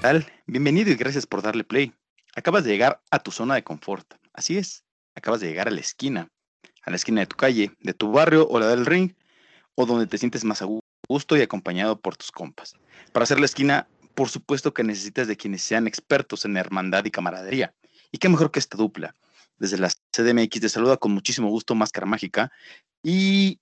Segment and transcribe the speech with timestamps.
[0.00, 0.30] Tal?
[0.46, 1.92] Bienvenido y gracias por darle play.
[2.36, 4.14] Acabas de llegar a tu zona de confort.
[4.32, 4.84] Así es,
[5.16, 6.28] acabas de llegar a la esquina,
[6.82, 9.12] a la esquina de tu calle, de tu barrio o la del ring,
[9.74, 10.66] o donde te sientes más a
[11.08, 12.74] gusto y acompañado por tus compas.
[13.12, 17.10] Para hacer la esquina, por supuesto que necesitas de quienes sean expertos en hermandad y
[17.10, 17.74] camaradería.
[18.12, 19.14] Y qué mejor que esta dupla.
[19.58, 22.52] Desde la CDMX te saluda con muchísimo gusto Máscara Mágica
[23.02, 23.58] y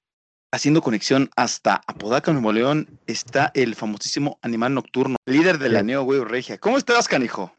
[0.57, 5.83] haciendo conexión hasta Apodaca, Nuevo León, está el famosísimo animal nocturno, líder de la.
[5.83, 6.59] Neo Güey Regia.
[6.59, 7.53] ¿Cómo estás, canijo?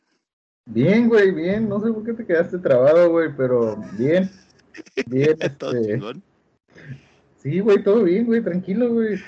[0.65, 1.69] Bien, güey, bien.
[1.69, 4.29] No sé por qué te quedaste trabado, güey, pero bien.
[5.05, 5.99] Bien, Todo este.
[7.41, 9.21] Sí, güey, todo bien, güey, tranquilo, güey.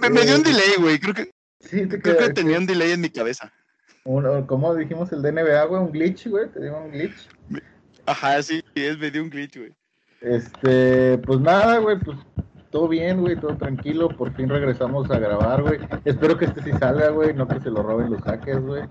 [0.00, 0.98] Me, me dio un Eh, delay, güey.
[0.98, 1.30] Creo que,
[1.60, 3.52] Sí, te creo que tenía un delay en mi cabeza.
[4.04, 7.28] como dijimos el de NBA, güey, un glitch, güey, te digo un glitch.
[8.06, 9.74] Ajá, sí, es, me dio un glitch, güey.
[10.20, 12.16] Este, pues nada, güey, pues
[12.76, 14.08] todo bien, güey, todo tranquilo.
[14.10, 15.78] Por fin regresamos a grabar, güey.
[16.04, 18.82] Espero que este sí salga, güey, no que se lo roben los hackers, güey,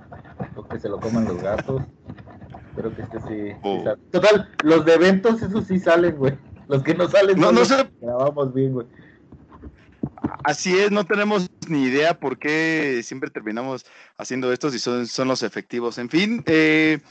[0.55, 1.83] o que se lo coman los gatos.
[2.69, 3.83] Espero que este sí, sí Oh.
[3.83, 4.01] salga.
[4.11, 6.33] Total, los de eventos, esos sí salen, güey.
[6.67, 8.87] Los que no salen, No, no los que grabamos bien, güey.
[10.43, 13.85] así es, no tenemos ni idea por qué siempre terminamos
[14.17, 15.99] haciendo estos y son, son los efectivos.
[15.99, 17.01] En fin, eh,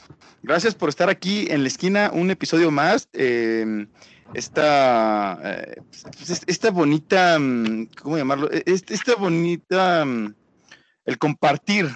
[0.42, 3.08] gracias por estar aquí en la esquina, un episodio más.
[3.12, 3.86] eh,
[4.32, 5.82] esta, eh,
[6.16, 8.50] pues, es- esta bonita, mm, ¿cómo llamarlo?
[8.50, 10.34] E- es- Esta bonita, mm,
[11.06, 11.88] el compartir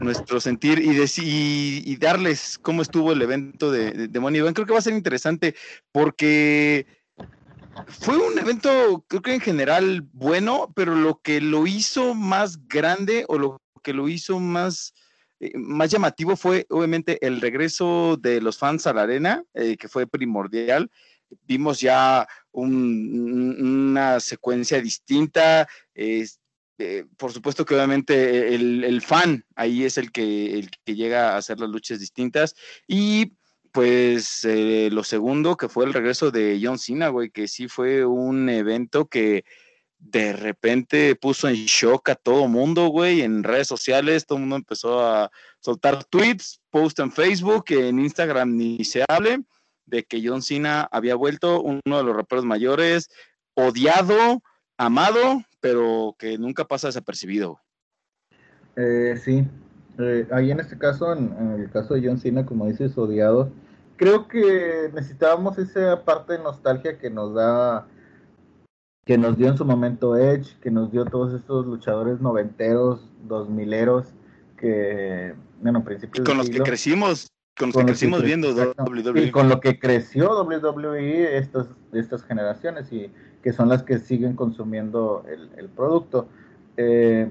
[0.00, 4.08] nuestro sentir y, y, darles cómo estuvo el evento de, de.
[4.52, 5.54] Creo que va a ser interesante
[5.92, 6.86] porque
[7.88, 13.24] fue un evento, creo que en general bueno, pero lo que lo hizo más grande
[13.28, 14.94] o lo que lo hizo más,
[15.40, 19.88] eh, más llamativo fue obviamente el regreso de los fans a la arena, eh, que
[19.88, 20.90] fue primordial.
[21.46, 25.68] Vimos ya un- una secuencia distinta.
[25.94, 26.26] eh,
[27.16, 31.36] por supuesto que obviamente el, el fan ahí es el que, el que llega a
[31.36, 32.54] hacer las luchas distintas.
[32.88, 33.34] Y
[33.70, 38.04] pues eh, lo segundo, que fue el regreso de John Cena, güey, que sí fue
[38.04, 39.44] un evento que
[39.98, 44.56] de repente puso en shock a todo mundo, güey, en redes sociales, todo el mundo
[44.56, 49.38] empezó a soltar tweets, post en Facebook, en Instagram ni se hable,
[49.86, 53.08] de que John Cena había vuelto uno de los raperos mayores,
[53.54, 54.42] odiado,
[54.78, 57.58] amado, pero que nunca pasa desapercibido.
[58.76, 59.46] Eh, sí,
[59.98, 63.50] Eh, ahí en este caso, en, en el caso de John Cena, como dices, odiado,
[63.96, 67.86] creo que necesitábamos esa parte de nostalgia que nos da,
[69.04, 73.50] que nos dio en su momento Edge, que nos dio todos estos luchadores noventeros, dos
[73.50, 74.06] mileros,
[74.56, 77.28] que, bueno, principios Con del los que crecimos,
[77.58, 78.52] con los Con que los crecimos cre- viendo.
[78.54, 79.22] WWE.
[79.26, 83.10] Y con lo que creció WWE estas, estas generaciones y
[83.42, 86.26] que son las que siguen consumiendo el, el producto.
[86.76, 87.30] Eh,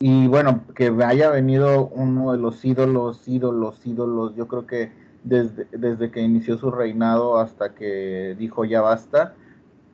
[0.00, 5.66] y bueno, que haya venido uno de los ídolos, ídolos, ídolos, yo creo que desde,
[5.72, 9.34] desde que inició su reinado hasta que dijo ya basta,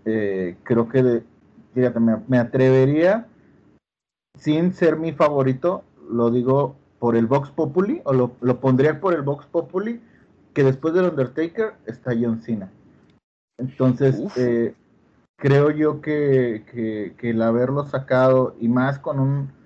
[0.04, 1.22] eh, creo que, de-
[1.74, 3.26] fíjate, me, me atrevería,
[4.38, 9.14] sin ser mi favorito, lo digo por el Vox Populi, o lo, lo pondría por
[9.14, 10.00] el Vox Populi,
[10.54, 12.70] que después del Undertaker está John Cena.
[13.58, 14.74] Entonces, eh,
[15.36, 19.58] creo yo que, que, que el haberlo sacado, y más con un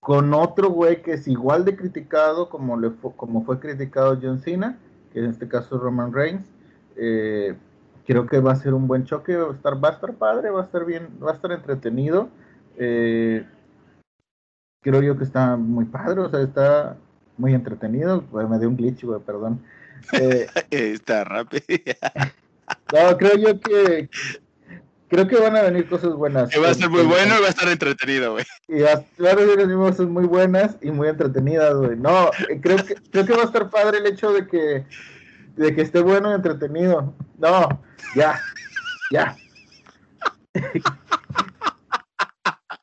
[0.00, 4.38] con otro güey que es igual de criticado como, le fu- como fue criticado John
[4.38, 4.78] Cena,
[5.10, 6.46] que en este caso es Roman Reigns,
[6.96, 7.54] eh,
[8.06, 10.50] creo que va a ser un buen choque, va a estar, va a estar padre,
[10.50, 12.28] va a estar bien, va a estar entretenido.
[12.76, 13.46] eh,
[14.84, 16.96] creo yo que está muy padre, o sea, está
[17.36, 18.22] muy entretenido.
[18.30, 19.60] Pues, me dio un glitch, güey, perdón.
[20.12, 21.64] Eh, Está rápido.
[22.92, 24.08] no, creo yo que
[25.08, 26.50] creo que van a venir cosas buenas.
[26.50, 28.44] que va a ser muy Eh, bueno y va a estar entretenido, güey.
[28.68, 31.96] Y va- van a venir cosas muy buenas y muy entretenidas, güey.
[31.96, 34.84] No, eh, creo que creo que va a estar padre el hecho de que
[35.56, 37.14] de que esté bueno y entretenido.
[37.38, 37.80] No,
[38.16, 38.40] ya,
[39.12, 39.36] ya.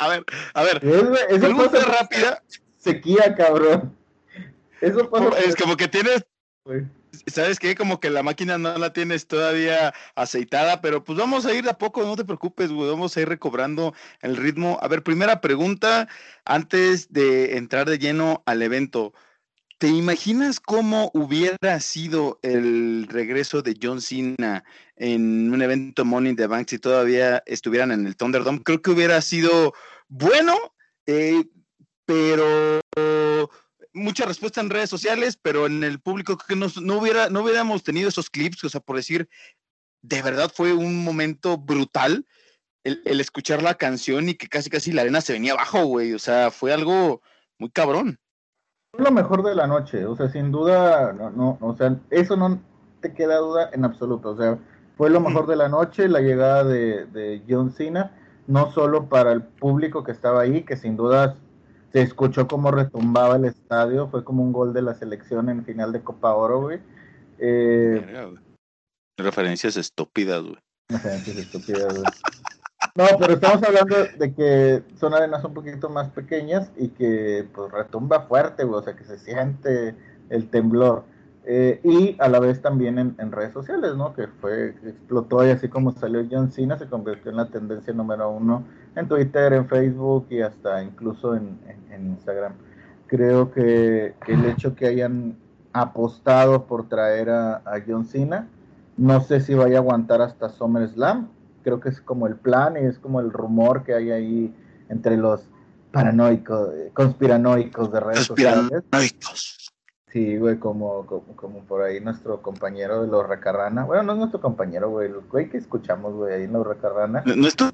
[0.02, 0.26] A ver,
[0.56, 0.84] a ver.
[0.84, 2.44] Eso, eso pasa rápida.
[2.78, 3.96] sequía, cabrón.
[4.82, 6.26] Eso pasa Es como que tienes.
[7.28, 7.76] ¿sabes qué?
[7.76, 11.70] Como que la máquina no la tienes todavía aceitada, pero pues vamos a ir de
[11.70, 14.80] a poco, no te preocupes, güey, vamos a ir recobrando el ritmo.
[14.82, 16.08] A ver, primera pregunta,
[16.46, 19.14] antes de entrar de lleno al evento.
[19.78, 24.64] ¿Te imaginas cómo hubiera sido el regreso de John Cena
[24.96, 28.62] en un evento Money in the Bank si todavía estuvieran en el Thunderdome?
[28.62, 29.74] Creo que hubiera sido
[30.12, 30.56] bueno,
[31.06, 31.46] eh,
[32.06, 32.82] pero
[33.94, 36.68] mucha respuesta en redes sociales, pero en el público que no,
[36.98, 39.30] hubiera, no hubiéramos tenido esos clips, o sea, por decir,
[40.02, 42.26] de verdad fue un momento brutal
[42.84, 46.20] el, escuchar la canción y que casi casi la arena se venía abajo, güey, o
[46.20, 47.22] sea, fue algo
[47.58, 48.20] muy cabrón.
[48.94, 52.36] Fue lo mejor de la noche, o sea, sin duda, no, no, o sea, eso
[52.36, 52.62] no
[53.00, 54.60] te queda duda en absoluto, o sea,
[54.98, 58.18] fue lo mejor de la noche, la llegada de, de John Cena,
[58.48, 61.38] no solo para el público que estaba ahí, que sin duda
[61.92, 65.92] se escuchó como retumbaba el estadio, fue como un gol de la selección en final
[65.92, 66.80] de Copa Oro, güey.
[67.38, 68.36] Eh,
[69.18, 70.58] Referencias estúpidas, güey.
[70.90, 72.06] Referencias estúpidas, güey.
[72.96, 77.72] No, pero estamos hablando de que son arenas un poquito más pequeñas y que pues
[77.72, 79.96] retumba fuerte, güey, o sea que se siente
[80.30, 81.06] el temblor.
[81.46, 84.14] Eh, y a la vez también en, redes sociales, ¿no?
[84.14, 88.30] Que fue, explotó y así como salió John Cena, se convirtió en la tendencia número
[88.30, 88.64] uno
[88.96, 91.60] en Twitter, en Facebook y hasta incluso en,
[91.92, 92.54] Instagram.
[93.08, 95.36] Creo que el hecho que hayan
[95.74, 98.48] apostado por traer a, John Cena,
[98.98, 101.30] no sé si vaya a aguantar hasta SummerSlam,
[101.64, 104.56] creo que es como el plan y es como el rumor que hay ahí
[104.90, 105.44] entre los
[105.92, 108.72] paranoicos, conspiranoicos de redes sociales.
[110.12, 113.86] Sí, güey, como, como, por ahí nuestro compañero de los Recarrana.
[113.86, 117.24] Bueno, no es nuestro compañero, güey, el güey que escuchamos, güey, ahí en los Recarrana.
[117.26, 117.72] No, es tu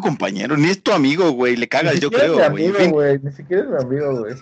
[0.00, 2.36] compañero, ni es tu amigo, güey, le cagas, yo creo,
[2.90, 3.18] güey.
[3.18, 4.34] Ni siquiera es mi amigo, güey.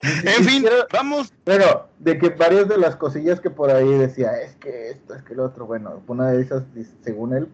[0.02, 1.32] en fin, vamos.
[1.44, 5.22] Pero de que varias de las cosillas que por ahí decía, es que esto, es
[5.22, 6.64] que lo otro, bueno, una de esas,
[7.02, 7.48] según él,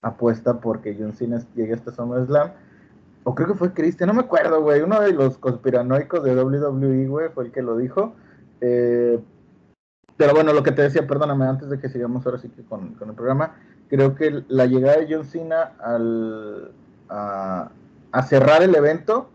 [0.00, 2.52] apuesta porque John Cena llegue hasta SummerSlam
[3.24, 7.06] o creo que fue Cristian, no me acuerdo, güey, uno de los conspiranoicos de WWE,
[7.06, 8.14] güey, fue el que lo dijo.
[8.62, 9.18] Eh,
[10.16, 12.96] pero bueno, lo que te decía, perdóname, antes de que sigamos ahora sí que con,
[13.00, 13.56] el programa,
[13.88, 16.70] creo que la llegada de John Cena al,
[17.08, 17.70] a,
[18.28, 19.30] cerrar el evento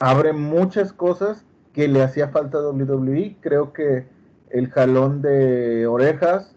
[0.00, 3.38] abre muchas cosas que le hacía falta a WWE.
[3.40, 4.06] Creo que
[4.50, 6.54] el jalón de orejas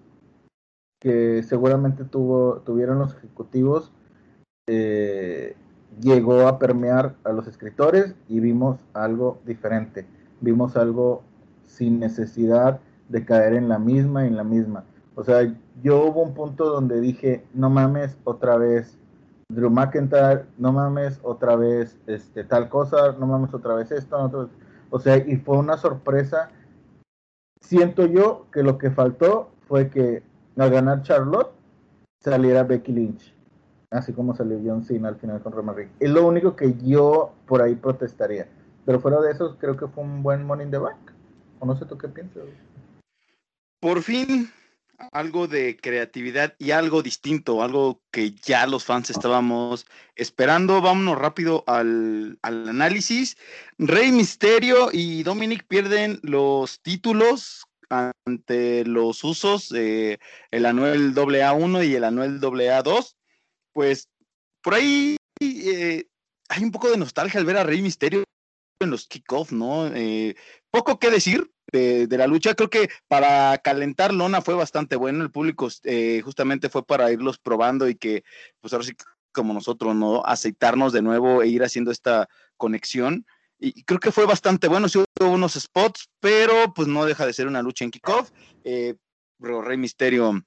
[0.99, 3.91] que seguramente tuvo, tuvieron los ejecutivos
[4.67, 5.55] eh,
[5.99, 10.05] llegó a permear a los escritores y vimos algo diferente.
[10.41, 11.23] Vimos algo
[11.71, 12.79] sin necesidad
[13.09, 14.83] de caer en la misma en la misma.
[15.15, 18.97] O sea, yo hubo un punto donde dije, no mames otra vez
[19.49, 24.49] Drew McIntyre, no mames otra vez este, tal cosa, no mames otra vez esto,
[24.89, 26.49] o sea, y fue una sorpresa.
[27.61, 30.23] Siento yo que lo que faltó fue que
[30.57, 31.51] al ganar Charlotte
[32.19, 33.35] saliera Becky Lynch
[33.91, 35.93] así como salió John Cena al final con Roman Reigns.
[35.99, 38.47] Es lo único que yo por ahí protestaría.
[38.85, 41.10] Pero fuera de eso, creo que fue un buen Money in the Bank.
[41.61, 42.43] O no sé tú qué piensas.
[43.79, 44.51] Por fin,
[45.13, 49.85] algo de creatividad y algo distinto, algo que ya los fans estábamos
[50.15, 50.81] esperando.
[50.81, 53.37] Vámonos rápido al, análisis.
[53.77, 61.95] Rey Misterio y Dominic pierden los títulos ante los usos, eh, el anuel AA1 y
[61.95, 63.15] el anuel AA2
[63.73, 64.09] pues
[64.61, 66.05] por ahí eh,
[66.49, 68.23] hay un poco de nostalgia al ver a Rey Misterio
[68.83, 69.87] en los kickoffs, ¿no?
[69.87, 70.35] Eh,
[70.69, 72.55] poco que decir de, la lucha.
[72.55, 75.23] Creo que para calentar lona fue bastante bueno.
[75.23, 78.23] El público eh, justamente fue para irlos probando y que,
[78.59, 78.93] pues ahora sí,
[79.31, 80.23] como nosotros, ¿no?
[80.25, 83.25] Aceitarnos de nuevo e ir haciendo esta conexión.
[83.59, 84.89] Y creo que fue bastante bueno.
[84.89, 88.31] Sí hubo unos spots, pero pues no deja de ser una lucha en kickoff.
[89.39, 90.43] Rey Misterio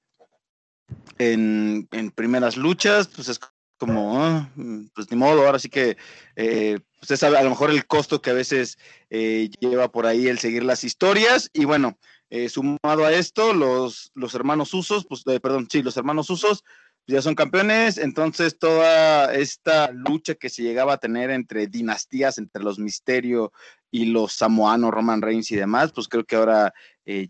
[1.18, 3.40] en, primeras luchas, pues es
[3.76, 4.50] como, ah,
[4.94, 5.96] pues ni modo, ahora sí que
[6.36, 8.78] eh, usted sabe a lo mejor el costo que a veces
[9.10, 11.98] eh, lleva por ahí el seguir las historias y bueno,
[12.30, 16.64] eh, sumado a esto, los, los hermanos Usos, pues perdón, sí, los hermanos Usos
[17.06, 22.62] ya son campeones, entonces toda esta lucha que se llegaba a tener entre dinastías, entre
[22.62, 23.52] los Misterio
[23.90, 26.72] y los samoanos, Roman Reigns y demás, pues creo que ahora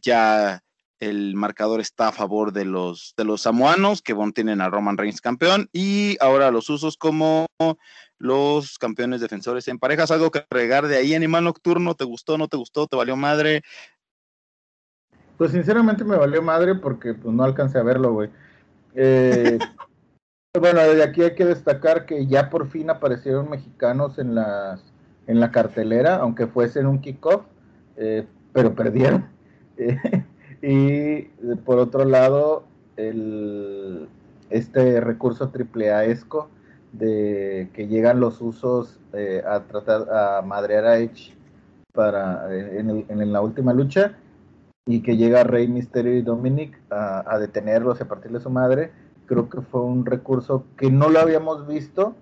[0.01, 0.63] ya
[1.09, 5.21] el marcador está a favor de los, de los samoanos, que tienen a Roman Reigns
[5.21, 7.47] campeón, y ahora los usos como
[8.19, 10.11] los campeones defensores en parejas.
[10.11, 11.95] ¿Algo que regar de ahí, Animal Nocturno?
[11.95, 13.63] ¿Te gustó, no te gustó, te valió madre?
[15.37, 18.31] Pues sinceramente me valió madre porque pues, no alcancé a verlo, güey.
[18.95, 19.59] Eh,
[20.59, 24.81] bueno, desde aquí hay que destacar que ya por fin aparecieron mexicanos en, las,
[25.27, 27.45] en la cartelera, aunque fuese en un kickoff,
[27.97, 29.33] eh, pero perdieron.
[29.77, 29.99] Eh,
[30.67, 31.23] Y
[31.67, 32.65] por otro lado,
[32.97, 34.09] el,
[34.49, 36.49] este recurso triple esco
[36.93, 41.35] de que llegan los usos eh, a tratar a madrear a Edge
[41.93, 44.15] para, eh, en, la última lucha
[44.87, 48.91] y que llega Rey Misterio y Dominic a, detenerlos y a partirle su madre,
[49.27, 52.15] creo que fue un recurso que no lo habíamos visto,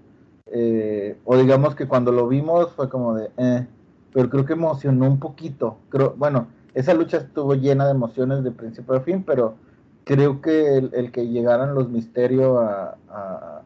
[0.47, 3.67] eh, o digamos que cuando lo vimos fue como de, eh,
[4.13, 5.79] pero creo que emocionó un poquito.
[5.89, 9.57] Creo, bueno, esa lucha estuvo llena de emociones de principio a fin, pero
[10.05, 13.63] creo que el, que llegaran los misterios a,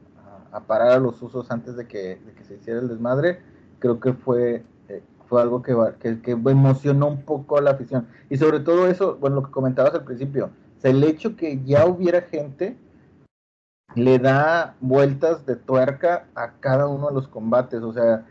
[0.66, 3.40] parar a los usos antes de que, se hiciera el desmadre,
[3.78, 8.06] creo que fue, eh, fue algo que, que, emocionó un poco a la afición.
[8.30, 10.50] Y sobre todo eso, bueno, lo que comentabas al principio,
[10.82, 12.76] el hecho que ya hubiera gente
[13.94, 18.24] le da vueltas de tuerca a cada uno de los combates, o sea,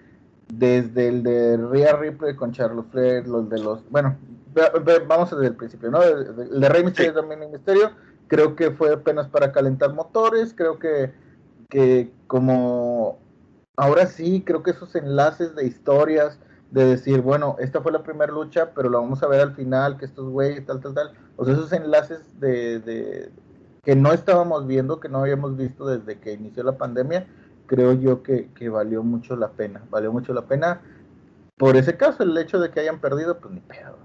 [0.48, 4.16] desde el de Rhea Ripley con Charles Flair, los de los, bueno,
[5.08, 6.02] vamos desde el principio, ¿no?
[6.02, 7.92] El de Rey Mysterio también en Misterio,
[8.28, 11.14] creo que fue apenas para calentar motores, creo que,
[11.70, 13.20] que como
[13.76, 16.40] ahora sí, creo que esos enlaces de historias,
[16.72, 19.98] de decir, bueno, esta fue la primera lucha, pero la vamos a ver al final,
[19.98, 23.32] que estos güeyes, tal, tal, tal, o sea, esos enlaces de, de
[23.84, 27.28] que no estábamos viendo, que no habíamos visto desde que inició la pandemia,
[27.68, 30.82] creo yo que, valió mucho la pena, valió mucho la pena.
[31.58, 33.98] Por ese caso, el hecho de que hayan perdido, pues ni pedo.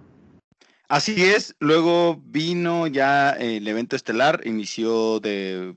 [0.91, 5.77] Así es, luego vino ya el evento estelar, inició de,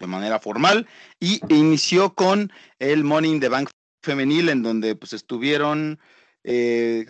[0.00, 0.88] manera formal
[1.20, 2.50] y inició con
[2.80, 3.70] el Morning the Bank
[4.02, 6.00] femenil, en donde pues estuvieron,
[6.42, 7.06] eh,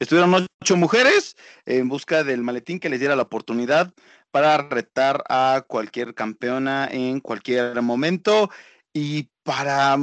[0.00, 1.36] estuvieron ocho mujeres
[1.66, 3.92] en busca del maletín que les diera la oportunidad
[4.30, 8.48] para retar a cualquier campeona en cualquier momento
[8.94, 9.96] y para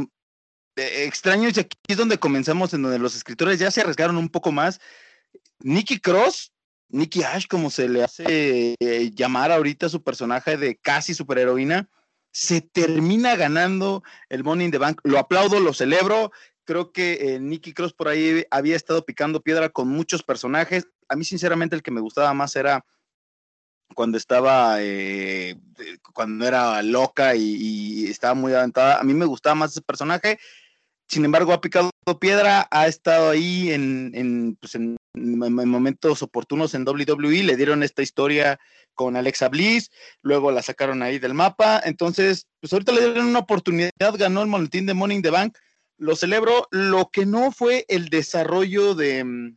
[0.76, 4.30] eh, extraños, y aquí es donde comenzamos, en donde los escritores ya se arriesgaron un
[4.30, 4.80] poco más.
[5.64, 6.52] Nikki Cross,
[6.90, 11.90] Nikki Ash, como se le hace eh, llamar ahorita su personaje de casi superheroína,
[12.32, 15.02] se termina ganando el Money in the Bank.
[15.04, 16.32] Lo aplaudo, lo celebro.
[16.64, 20.88] Creo que eh, Nikki Cross por ahí había estado picando piedra con muchos personajes.
[21.10, 22.86] A mí, sinceramente, el que me gustaba más era
[23.94, 25.58] cuando estaba, eh,
[26.14, 29.00] cuando era loca y, estaba muy aventada.
[29.00, 30.40] A mí me gustaba más ese personaje.
[31.08, 37.44] Sin embargo, ha picado piedra, ha estado ahí en, pues en, momentos oportunos en WWE.
[37.44, 38.60] Le dieron esta historia
[38.94, 39.92] con Alexa Bliss,
[40.22, 41.82] luego la sacaron ahí del mapa.
[41.84, 45.58] Entonces, pues ahorita le dieron una oportunidad, ganó el maletín de in the Bank.
[45.98, 46.68] Lo celebro.
[46.72, 49.54] Lo que no fue el desarrollo de,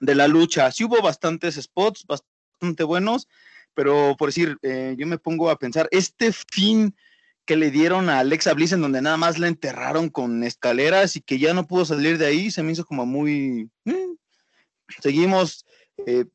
[0.00, 0.70] de la lucha.
[0.72, 3.28] Sí hubo bastantes spots, bastante buenos,
[3.74, 6.94] pero por decir, eh, yo me pongo a pensar, este fin
[7.48, 11.22] que le dieron a Alexa Bliss en donde nada más la enterraron con escaleras y
[11.22, 13.70] que ya no pudo salir de ahí, se me hizo como muy...
[13.86, 14.16] Mm,
[15.00, 15.64] seguimos,
[16.06, 16.26] eh,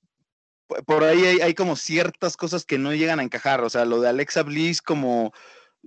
[0.88, 4.10] por ahí hay, como ciertas cosas que no llegan a encajar, o sea, lo de
[4.10, 5.32] Alexa Bliss como...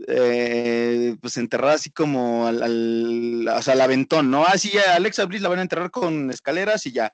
[0.06, 4.44] Eh, pues enterrada así como al, o sea, aventón, ¿no?
[4.44, 7.12] Así ah, Alexa Bliss la van a enterrar con escaleras y ya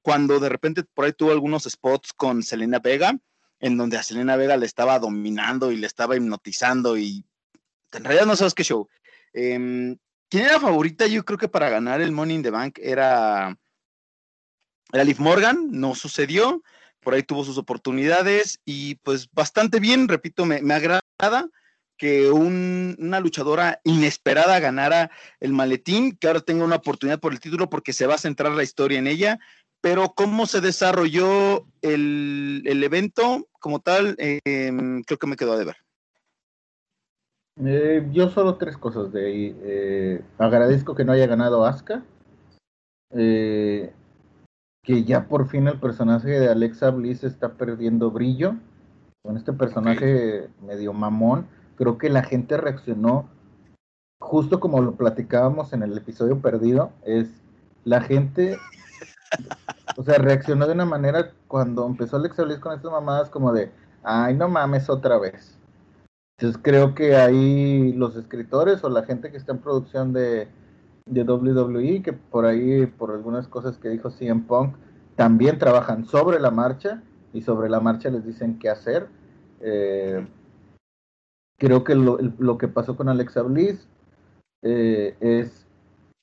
[0.00, 3.18] cuando de repente por ahí tuvo algunos spots con Selena Vega,
[3.58, 7.26] en donde a Selena Vega le estaba dominando y le estaba hipnotizando y
[7.92, 8.88] en realidad no sabes qué show.
[9.32, 9.96] Em,
[10.28, 11.06] ¿Quién era favorita?
[11.06, 13.56] Yo creo que para ganar el Money in the Bank era,
[14.92, 16.62] era Liv Morgan, no sucedió,
[17.00, 21.48] por ahí tuvo sus oportunidades y pues bastante bien, repito, me, agrada
[21.96, 27.68] que una luchadora inesperada ganara el maletín, que ahora tenga una oportunidad por el título
[27.68, 29.38] porque se va a centrar la historia en ella
[29.80, 35.76] pero cómo se desarrolló el, evento como tal, em, creo que me quedó a deber.
[37.64, 39.60] Eh, yo solo tres cosas de ahí.
[39.62, 42.02] Eh, agradezco que no haya ganado Asuka.
[43.12, 43.92] Eh,
[44.82, 48.54] que ya por fin el personaje de Alexa Bliss está perdiendo brillo.
[49.22, 51.46] Con este personaje medio mamón.
[51.76, 53.28] Creo que la gente reaccionó
[54.20, 56.92] justo como lo platicábamos en el episodio perdido.
[57.04, 57.28] Es
[57.84, 58.58] la gente
[59.96, 63.70] o sea, reaccionó de una manera cuando empezó Alexa Bliss con estas mamadas como de,
[64.02, 65.59] ay, no mames otra vez.
[66.40, 70.48] Entonces creo que ahí los escritores o la gente que está en producción de,
[71.04, 74.74] de WWE, que por ahí, por algunas cosas que dijo CM Punk,
[75.16, 77.02] también trabajan sobre la marcha
[77.34, 79.08] y sobre la marcha les dicen qué hacer.
[79.60, 80.26] Eh,
[81.58, 83.86] creo que lo, que pasó con Alexa Bliss
[84.62, 85.66] eh, es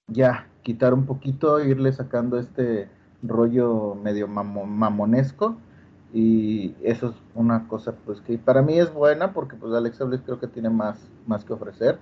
[0.08, 2.90] ya quitar un poquito, irle sacando este
[3.22, 5.58] rollo medio mamonesco
[6.14, 10.22] y eso es una cosa pues que para mí es buena porque pues Alexa Bliss
[10.26, 12.00] creo que tiene más, más que ofrecer.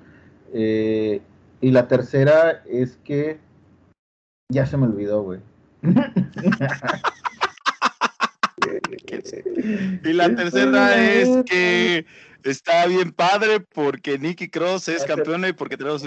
[0.54, 1.22] Eh,
[1.62, 3.40] y la tercera es que
[4.50, 5.40] ya se me olvidó güey.
[10.04, 12.06] Y la tercera es que
[12.44, 16.04] está bien padre porque Nicky Cross es campeona y porque tenemos...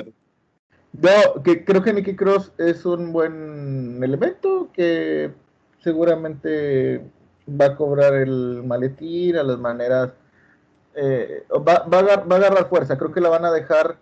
[0.92, 5.32] Yo que creo que Nicky Cross es un buen elemento que
[5.80, 7.02] seguramente
[7.48, 10.10] va a cobrar el maletín a las maneras...
[10.94, 13.98] Eh, va, va, a, va, a, agarrar fuerza, creo que la van a dejar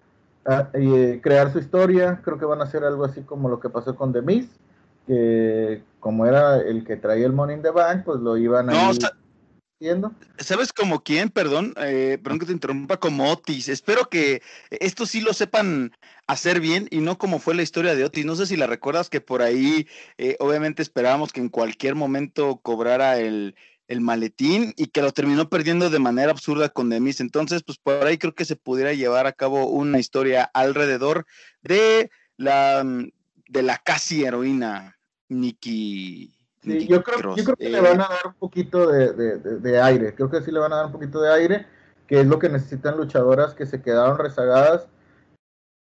[0.47, 3.69] uh, eh, crear su historia, creo que van a hacer algo así como lo que
[3.69, 4.49] pasó con The Miz,
[5.07, 8.73] que como era el que traía el Money in the Bank, pues lo iban a...
[8.73, 8.93] No,
[10.39, 11.29] ¿Sabes como quién?
[11.29, 13.69] Perdón, eh, perdón que te interrumpa, como Otis.
[13.69, 15.93] Espero que esto sí lo sepan
[16.27, 18.25] hacer bien y no como fue la historia de Otis.
[18.25, 22.57] No sé si la recuerdas que por ahí eh, obviamente esperábamos que en cualquier momento
[22.63, 23.55] cobrara el,
[24.01, 27.21] maletín y que lo terminó perdiendo de manera absurda con Demis.
[27.21, 31.27] Entonces, pues por ahí creo que se pudiera llevar a cabo una historia alrededor
[31.63, 32.83] de la,
[33.49, 34.97] de la casi heroína
[35.29, 36.36] Nikki
[36.67, 40.43] yo, creo, yo creo que le van a dar un poquito de, aire, creo que
[40.43, 41.67] sí le van a dar un poquito de aire,
[42.07, 44.89] que es lo que necesitan luchadoras que se quedaron rezagadas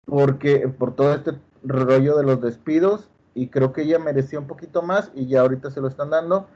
[0.05, 4.83] porque por todo este rollo de los despidos y creo que ella merecía un poquito
[4.83, 6.49] más y ya ahorita se lo están dando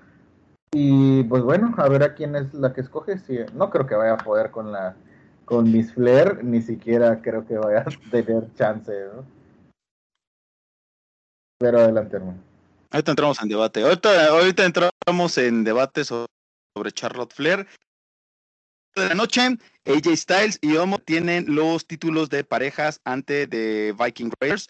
[0.73, 3.95] y pues bueno, a ver a quién es la que escoge, si, no creo que
[3.95, 4.97] vaya a poder con la
[5.45, 9.25] con Miss Flair, ni siquiera creo que vaya a tener chance, ¿no?
[11.59, 12.54] Pero adelante, hermano.
[12.95, 13.83] Ahorita entramos en debate.
[13.83, 16.29] Ahorita, ahorita entramos en debate sobre
[16.93, 17.67] Charlotte Flair.
[18.95, 19.41] De la noche,
[19.85, 24.69] AJ Styles y Omo tienen los títulos de parejas ante de Viking Raiders.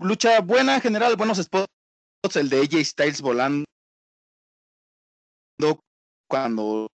[0.00, 1.66] Lucha buena en general, buenos spots.
[2.36, 3.66] El de AJ Styles volando
[6.26, 6.86] cuando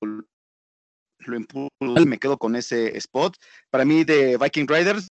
[0.00, 1.68] lo impulso,
[2.06, 3.36] me quedo con ese spot.
[3.68, 5.08] Para mí, de Viking Raiders,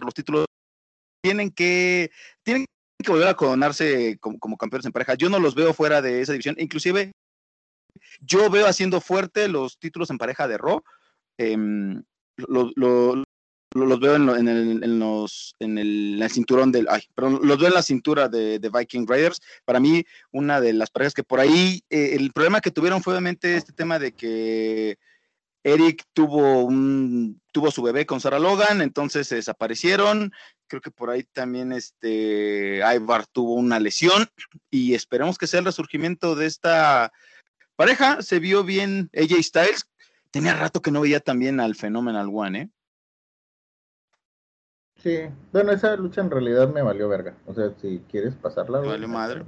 [0.00, 0.46] los títulos
[1.22, 2.10] tienen que,
[2.42, 2.64] tienen
[3.04, 5.14] que volver a coronarse como, campeones en pareja.
[5.14, 6.56] Yo no los veo fuera de esa división.
[6.58, 7.12] Inclusive,
[8.20, 10.82] yo veo haciendo fuerte los títulos en pareja de Raw.
[11.38, 12.02] Em,
[12.36, 16.86] los veo en, el, los, en el, cinturón del.
[16.88, 19.40] Ay, pero los veo en la cintura de, Viking Raiders.
[19.64, 21.82] Para mí, una de las parejas que por ahí.
[21.90, 24.98] Eh, el problema que tuvieron fue obviamente este tema de que
[25.64, 30.32] Eric tuvo un tuvo su bebé con Sarah Logan, entonces se desaparecieron.
[30.66, 34.26] Creo que por ahí también este Ivar tuvo una lesión
[34.70, 37.12] y esperemos que sea el resurgimiento de esta
[37.76, 38.22] pareja.
[38.22, 39.88] Se vio bien AJ Styles.
[40.30, 42.70] Tenía rato que no veía también al Phenomenal One, ¿eh?
[44.96, 45.18] Sí,
[45.52, 47.36] bueno, esa lucha en realidad me valió verga.
[47.46, 48.80] O sea, si quieres pasarla.
[48.80, 49.44] Me valió madre.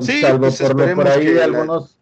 [0.00, 1.96] sí, salvo pues por, por ahí algunos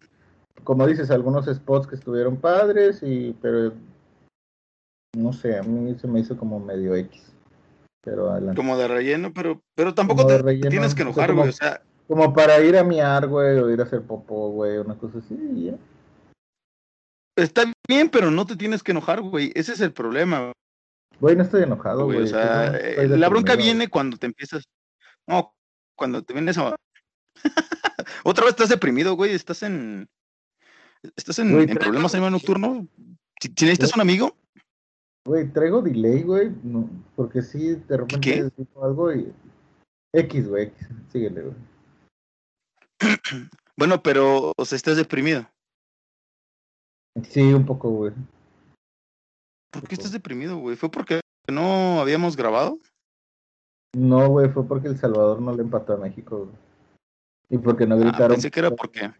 [0.65, 3.71] como dices, algunos spots que estuvieron padres, y pero
[5.15, 7.33] no sé, a mí se me hizo como medio X.
[8.03, 11.49] Pero Como de relleno, pero, pero tampoco te tienes que enojar, güey.
[11.49, 14.95] O sea, como para ir a miar, güey, o ir a hacer popó, güey, una
[14.95, 15.73] cosa así, ya.
[17.35, 19.51] Está bien, pero no te tienes que enojar, güey.
[19.55, 20.51] Ese es el problema.
[21.19, 22.21] Güey, no estoy enojado, güey.
[22.21, 24.63] O sea, eh, la bronca viene cuando te empiezas.
[25.27, 25.53] No,
[25.95, 26.75] cuando te vienes a.
[28.23, 29.33] Otra vez estás deprimido, güey.
[29.33, 30.07] Estás en.
[31.15, 32.87] ¿Estás en, problemas en nocturno?
[33.39, 34.37] ¿Si, necesitas un amigo?
[35.25, 36.53] Güey, traigo delay, güey.
[36.63, 39.33] No, porque sí, de repente digo algo y.
[40.13, 40.87] X, güey, X.
[41.11, 41.55] Síguele, güey.
[43.77, 45.49] bueno, pero, o sea, estás deprimido.
[47.23, 48.13] Sí, un poco, güey.
[49.71, 50.75] ¿Por qué estás deprimido, güey?
[50.75, 52.79] ¿Fue porque no habíamos grabado?
[53.95, 56.57] No, güey, fue porque El Salvador no le empató a México, güey.
[57.49, 58.35] Y porque no ah, gritaron.
[58.35, 59.11] pensé que era porque.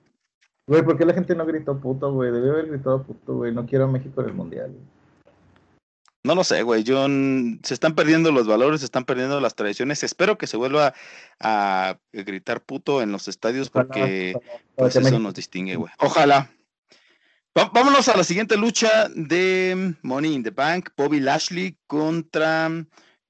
[0.68, 2.32] Güey, ¿por qué la gente no gritó puto, güey?
[2.32, 3.54] Debió haber gritado puto, güey.
[3.54, 4.76] No quiero a México en el mundial.
[6.26, 6.84] No lo sé, güey.
[6.84, 10.02] Yo se están perdiendo los valores, se están perdiendo las tradiciones.
[10.02, 10.96] Espero que se vuelva
[11.40, 14.36] a gritar puto en los estadios porque
[14.76, 15.94] pues, eso nos distingue, güey.
[16.00, 16.50] Ojalá.
[17.54, 20.90] vámonos a la siguiente lucha de Money in the Bank.
[20.98, 22.72] Bobby Lashley contra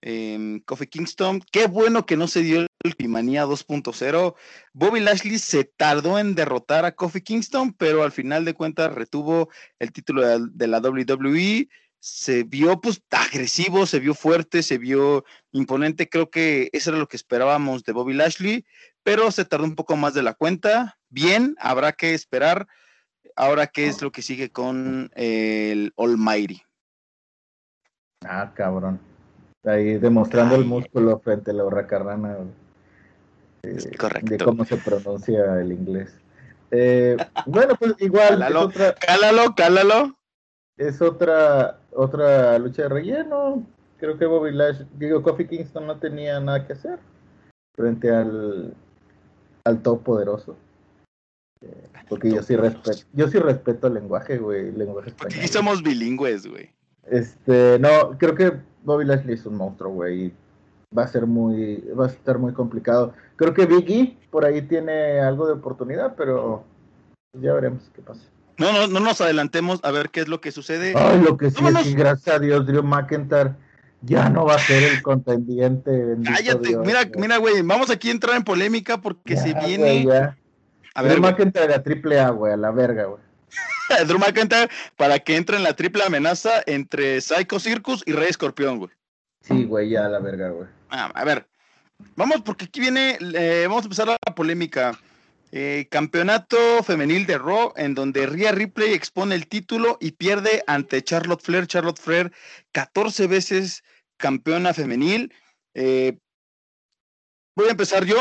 [0.02, 1.42] eh, Kofi Kingston.
[1.52, 4.36] Qué bueno que no se dio el Pimanía 2.0.
[4.72, 9.50] Bobby Lashley se tardó en derrotar a Kofi Kingston, pero al final de cuentas retuvo
[9.80, 11.68] el título de, la WWE.
[12.08, 16.08] Se vio pues agresivo, se vio fuerte, se vio imponente.
[16.08, 18.64] Creo que eso era lo que esperábamos de Bobby Lashley,
[19.02, 21.00] pero se tardó un poco más de la cuenta.
[21.10, 22.68] Bien, habrá que esperar.
[23.36, 26.62] Ahora, ¿qué es lo que sigue con el Almighty?
[28.24, 29.00] Ah, cabrón.
[29.64, 32.38] Ahí demostrando el músculo frente a la hurracarrana.
[33.64, 34.30] Eh, Correcto.
[34.30, 36.14] De cómo se pronuncia el inglés.
[36.70, 38.30] Eh, bueno, pues igual.
[38.30, 40.20] Cálalo, es otra, cálalo, cálalo.
[40.78, 43.66] Es otra, otra lucha de relleno.
[43.98, 47.00] Creo que Bobby Lash, digo, Kofi Kingston no tenía nada que hacer
[47.76, 48.74] frente al,
[49.64, 50.56] al top poderoso.
[52.08, 55.30] Porque yo sí respeto, yo sí respeto el lenguaje, güey, el lenguaje español.
[55.30, 56.70] Porque aquí somos bilingües, güey.
[57.06, 58.54] Este, no, creo que
[58.84, 60.32] Bobby Lashley es un monstruo, güey.
[60.96, 63.14] Va a ser muy, va a estar muy complicado.
[63.36, 66.64] Creo que Biggie por ahí tiene algo de oportunidad, pero
[67.34, 68.22] ya veremos qué pasa.
[68.58, 70.94] No, no, no nos adelantemos a ver qué es lo que sucede.
[70.96, 73.52] Ay, lo que sí es que gracias a Dios, Drew McIntyre
[74.02, 76.16] ya no va a ser el contendiente.
[76.24, 80.08] Cállate, mira, mira, güey, vamos aquí a entrar en polémica porque se viene.
[80.94, 83.22] a ver, Drew McIntyre a triple A, güey, a la verga, güey.
[84.08, 88.80] Drew McIntyre para que entre en la triple amenaza entre Psycho Circus y Rey Escorpión,
[88.80, 88.92] güey.
[89.42, 90.68] Sí, güey, ya a la verga, güey.
[90.90, 91.48] Ah, a ver,
[92.16, 94.98] vamos porque aquí viene, eh, vamos a empezar la polémica.
[95.58, 101.02] Eh, campeonato femenil de Raw, en donde Rhea Ripley expone el título y pierde ante
[101.02, 101.66] Charlotte Flair.
[101.66, 102.34] Charlotte Flair,
[102.74, 103.82] 14 veces
[104.18, 105.34] campeona femenil.
[105.74, 106.18] Eh,
[107.56, 108.18] voy a empezar yo.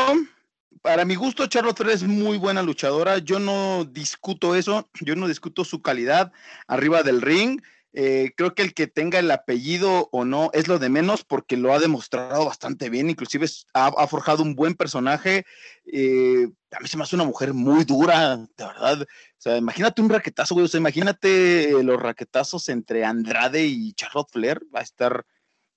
[0.81, 3.17] Para mi gusto, Charlotte Flair es muy buena luchadora.
[3.17, 4.89] Yo no discuto eso.
[5.01, 6.31] Yo no discuto su calidad
[6.67, 7.61] arriba del ring.
[7.97, 11.55] Eh, creo que el que tenga el apellido o no es lo de menos porque
[11.55, 15.45] lo ha demostrado bastante bien, inclusive ha, forjado un buen personaje.
[15.85, 19.01] Eh, a mí se me hace una mujer muy dura, de verdad.
[19.03, 19.05] O
[19.37, 20.65] sea, imagínate un raquetazo, güey.
[20.65, 24.59] O sea, imagínate los raquetazos entre Andrade y Charlotte Flair.
[24.75, 25.25] Va a estar,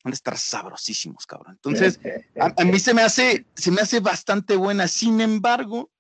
[0.03, 1.53] van a estar sabrosísimos, cabrón.
[1.53, 2.01] Entonces,
[2.41, 4.89] a, mí se me hace, se me hace bastante buena.
[4.89, 5.93] Sin embargo,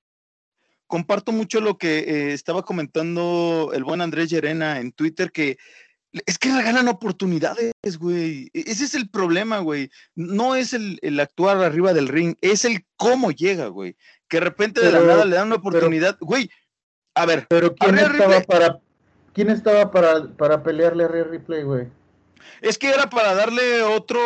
[0.88, 5.58] comparto mucho lo que eh, estaba comentando el buen Andrés Llerena en Twitter, que
[6.26, 8.50] es que regalan oportunidades, güey.
[8.54, 9.90] E-, ese es el problema, güey.
[10.14, 13.96] No es el, actuar arriba del ring, es el cómo llega, güey.
[14.28, 16.16] Que de repente de la nada le dan una oportunidad.
[16.20, 16.50] güey,
[17.14, 17.46] a ver.
[17.48, 18.78] Pero ¿quién estaba, para,
[19.32, 21.86] ¿quién estaba para, para pelearle a Rhea Ripley, güey?
[22.60, 24.20] Es que era para darle otro,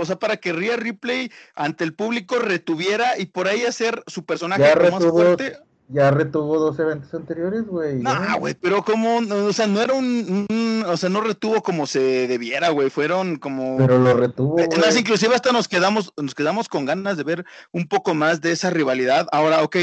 [0.00, 4.24] o sea, para que Rhea Ripley ante el público retuviera y por ahí hacer su
[4.24, 7.96] personaje más fuerte ya retuvo dos eventos anteriores, güey.
[7.96, 10.46] No, güey, pero como, o sea, no era un,
[10.86, 13.76] o sea, no retuvo como se debiera, güey, fueron como...
[13.76, 17.44] Pero lo retuvo, eh, Más, inclusive hasta nos quedamos, nos quedamos con ganas de ver
[17.72, 19.28] un poco más de esa rivalidad.
[19.30, 19.76] Ahora, ok,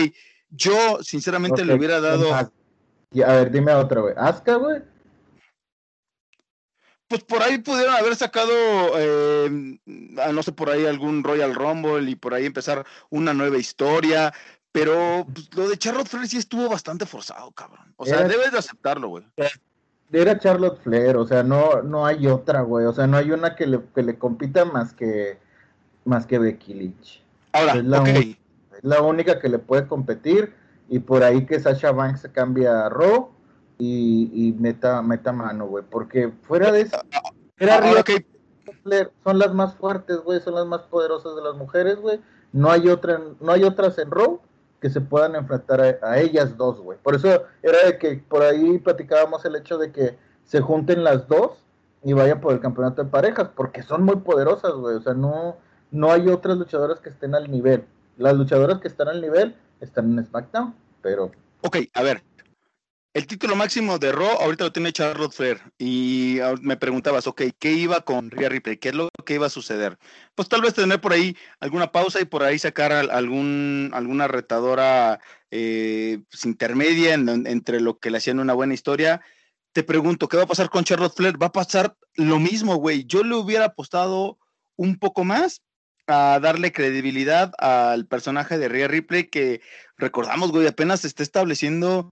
[0.49, 2.33] yo sinceramente le hubiera dado...
[2.33, 2.49] a
[3.11, 4.15] ver, dime otra, güey.
[4.17, 4.81] ¿Asca, güey?
[7.07, 8.53] Pues por ahí pudieron haber sacado,
[8.95, 14.33] eh, no sé, por ahí algún Royal Rumble y por ahí empezar una nueva historia.
[14.71, 17.93] Pero pues, lo de Charlotte Flair sí estuvo bastante forzado, cabrón.
[17.97, 19.25] O sea, debes de aceptarlo, güey.
[20.13, 22.86] Era Charlotte Flair, o sea, no, no hay otra, güey.
[22.86, 25.39] O sea, no hay una que le, que le compita más que,
[26.05, 27.23] más que Becky Lynch.
[27.53, 28.38] Ahora, es la, es
[28.81, 30.53] la única que le puede competir.
[30.89, 33.29] Y por ahí que Sasha Banks se cambia a Raw
[33.77, 35.84] y, y meta, meta mano, güey.
[35.89, 38.03] Porque fuera de eso, ah, ah, era Ahora,
[38.84, 42.19] Flair, son las más fuertes, güey, son las más poderosas de las mujeres, güey.
[42.51, 44.41] No hay otra, no hay otras en Raw
[44.81, 46.97] que se puedan enfrentar a, ellas dos, güey.
[47.01, 51.27] Por eso era de que por ahí platicábamos el hecho de que se junten las
[51.27, 51.51] dos
[52.03, 54.95] y vayan por el campeonato de parejas, porque son muy poderosas, güey.
[54.95, 55.57] O sea, no,
[55.91, 57.85] no hay otras luchadoras que estén al nivel.
[58.17, 61.31] Las luchadoras que están al nivel están en SmackDown, pero...
[61.61, 62.23] Ok, a ver,
[63.13, 67.74] el título máximo de Raw ahorita lo tiene Charlotte Flair y me preguntabas, ok, ¿qué
[67.74, 68.78] iba con Rhea Ripley?
[68.78, 69.97] ¿Qué es lo que iba a suceder?
[70.34, 75.19] Pues tal vez tener por ahí alguna pausa y por ahí sacar algún, alguna retadora
[75.50, 79.21] eh, pues, intermedia entre lo que le hacían una buena historia.
[79.74, 81.41] Te pregunto, ¿qué va a pasar con Charlotte Flair?
[81.41, 83.06] Va a pasar lo mismo, güey.
[83.06, 84.38] Yo le hubiera apostado
[84.78, 85.62] un poco más
[86.12, 89.62] a darle credibilidad al personaje de Rhea Ripley que
[89.97, 92.10] recordamos, güey, apenas se está estableciendo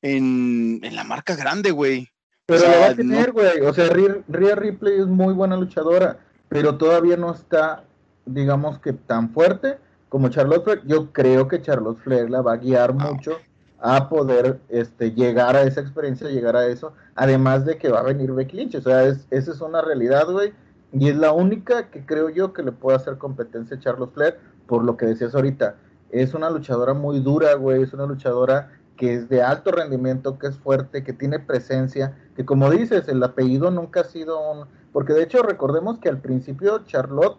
[0.00, 2.08] en, la marca grande, güey.
[2.46, 3.60] Pero lo va a tener, güey.
[3.60, 7.84] O sea, Rhea Ripley es muy buena luchadora, pero todavía no está,
[8.26, 10.82] digamos que tan fuerte como Charlotte Flair.
[10.84, 13.12] Yo creo que Charlotte Flair la va a guiar ah.
[13.12, 13.38] mucho
[13.80, 16.92] a poder este, llegar a esa experiencia, llegar a eso.
[17.14, 18.76] Además de que va a venir Becky Lynch.
[18.76, 20.52] O sea, es, esa es una realidad, güey.
[20.92, 24.38] Y es la única que creo yo que le puede hacer competencia a Charlotte Flair,
[24.66, 25.76] por lo que decías ahorita.
[26.10, 27.82] Es una luchadora muy dura, güey.
[27.82, 32.44] Es una luchadora que es de alto rendimiento, que es fuerte, que tiene presencia, que
[32.44, 34.66] como dices, el apellido nunca ha sido un...
[34.92, 37.38] Porque de hecho recordemos que al principio Charlotte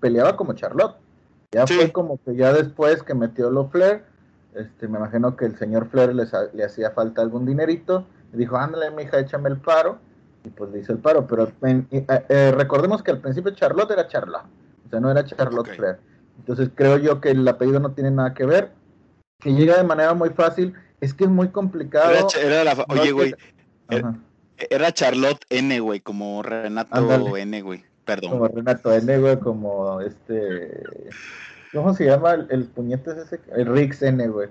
[0.00, 0.96] peleaba como Charlotte.
[1.52, 4.02] Ya fue como que ya después que metió lo Flair,
[4.54, 8.90] este, me imagino que el señor Flair le hacía falta algún dinerito, y dijo, ándale,
[8.90, 9.98] mija, échame el paro,
[10.48, 11.26] y pues le hizo el paro.
[11.26, 14.46] Pero eh, eh, recordemos que al principio Charlotte era Charlotte,
[14.86, 15.98] o sea, no era Charlotte Flair.
[16.38, 18.70] Entonces creo yo que el apellido no tiene nada que ver
[19.40, 22.28] que llega de manera muy fácil, es que es muy complicado.
[22.88, 23.34] oye, güey,
[24.70, 28.32] era, Charlotte N, güey, como Renato N, güey, perdón.
[28.32, 30.82] Como Renato N, güey, como este...
[31.72, 33.40] ¿Cómo se llama el, puñete ese?
[33.54, 34.48] El Rix N, güey.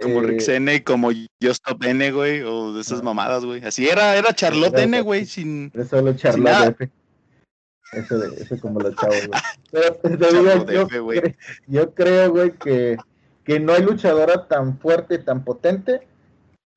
[0.00, 3.04] Como Eh, Rix N, como Stop N, güey, o de esas Ah.
[3.04, 3.64] mamadas, güey.
[3.64, 5.70] Así era, era Charlotte Era N, güey, sin...
[5.74, 6.14] Es solo.
[6.14, 6.90] Charlotte F.
[7.92, 9.40] Eso, de, eso como los chavos, güey.
[9.70, 11.20] Pero te digo, Charlotte yo, F, güey.
[11.20, 12.96] cre- yo creo, güey, que,
[13.44, 16.06] que no hay luchadora tan fuerte, tan potente,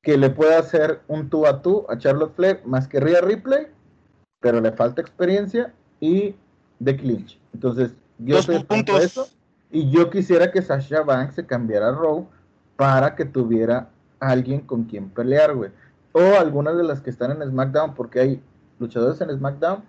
[0.03, 3.67] que le pueda hacer un tú a tú a Charlotte Flair, más que Rhea Ripley,
[4.41, 6.35] pero le falta experiencia, y
[6.79, 7.39] Becky Lynch.
[7.53, 9.03] Entonces, yo Dos estoy puntos.
[9.03, 9.29] eso,
[9.71, 12.29] y yo quisiera que Sasha Banks se cambiara a Raw
[12.77, 15.71] para que tuviera alguien con quien pelear, güey.
[16.13, 18.41] O algunas de las que están en SmackDown, porque hay
[18.79, 19.83] luchadores en SmackDown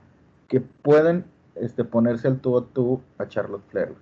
[0.48, 1.24] que pueden
[1.54, 3.94] este, ponerse el tú a tú a Charlotte Flair.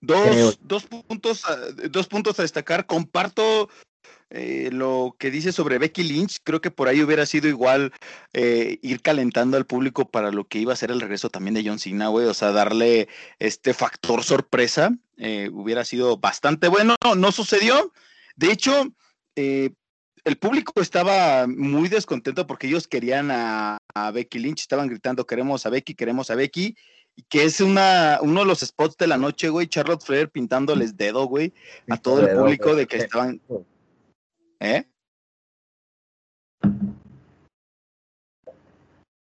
[0.00, 1.56] Dos, dos puntos, a,
[1.90, 2.86] dos puntos a destacar.
[2.86, 3.68] Comparto
[4.30, 6.38] eh, lo que dice sobre Becky Lynch.
[6.42, 7.92] Creo que por ahí hubiera sido igual
[8.32, 11.64] eh, ir calentando al público para lo que iba a ser el regreso también de
[11.64, 12.26] John Cena, güey.
[12.26, 14.90] O sea, darle este factor sorpresa.
[15.16, 16.96] eh, hubiera sido bastante bueno.
[17.04, 17.92] No, no sucedió.
[18.34, 18.92] De hecho,
[19.34, 24.60] el público estaba muy descontento porque ellos querían a, a Becky Lynch.
[24.60, 26.76] Estaban gritando, queremos a Becky, queremos a Becky
[27.28, 31.24] que es una, uno de los spots de la noche, güey, Charlotte Flair pintándoles dedo,
[31.26, 31.52] güey,
[31.88, 33.40] a todo el público de que estaban,
[34.60, 34.86] ¿eh?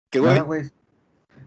[0.10, 0.38] ¿Qué, güey?
[0.38, 0.72] Ah, güey.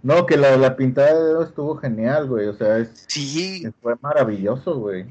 [0.03, 2.47] No, que la, la pintada de dedo estuvo genial, güey.
[2.47, 5.07] O sea, es, Sí, fue maravilloso, güey.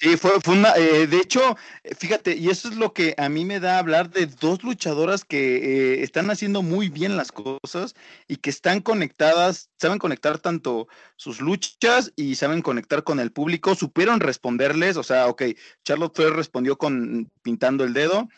[0.00, 1.56] Sí, fue, fue una, eh, de hecho,
[1.98, 5.24] fíjate, y eso es lo que a mí me da a hablar de dos luchadoras
[5.24, 7.94] que eh, están haciendo muy bien las cosas
[8.28, 13.74] y que están conectadas, saben conectar tanto sus luchas y saben conectar con el público,
[13.74, 15.42] supieron responderles, o sea, ok,
[15.84, 18.28] Charlotte Flair respondió con pintando el dedo.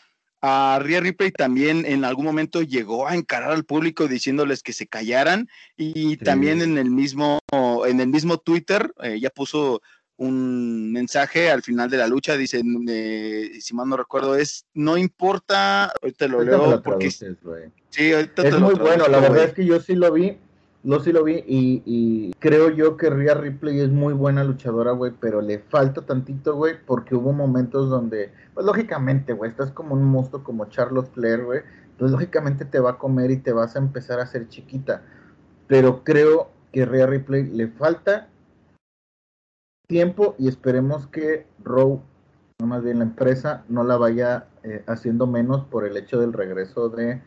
[0.41, 4.87] A Rhea Ripley también en algún momento llegó a encarar al público diciéndoles que se
[4.87, 7.39] callaran y también en el mismo
[7.85, 9.81] en el mismo Twitter eh, ya puso
[10.19, 14.97] un mensaje al final de la lucha dice eh, si mal no recuerdo es no
[14.97, 17.37] importa ahorita lo Ahorita leo lo porque traduces,
[17.89, 20.37] sí ahorita te Es lo muy bueno, la verdad es que yo sí lo vi,
[20.83, 24.91] lo sí lo vi y, y creo yo que Rhea Ripley es muy buena luchadora,
[24.91, 29.95] güey, pero le falta tantito, güey, porque hubo momentos donde, pues lógicamente, güey, estás como
[29.95, 31.61] un monstruo como Charlotte Flair, güey,
[31.97, 35.01] pues lógicamente te va a comer y te vas a empezar a hacer chiquita,
[35.67, 38.27] pero creo que Rhea Ripley le falta
[39.89, 42.03] tiempo y esperemos que no
[42.63, 46.89] más bien la empresa, no la vaya eh, haciendo menos por el hecho del regreso
[46.89, 47.21] de, de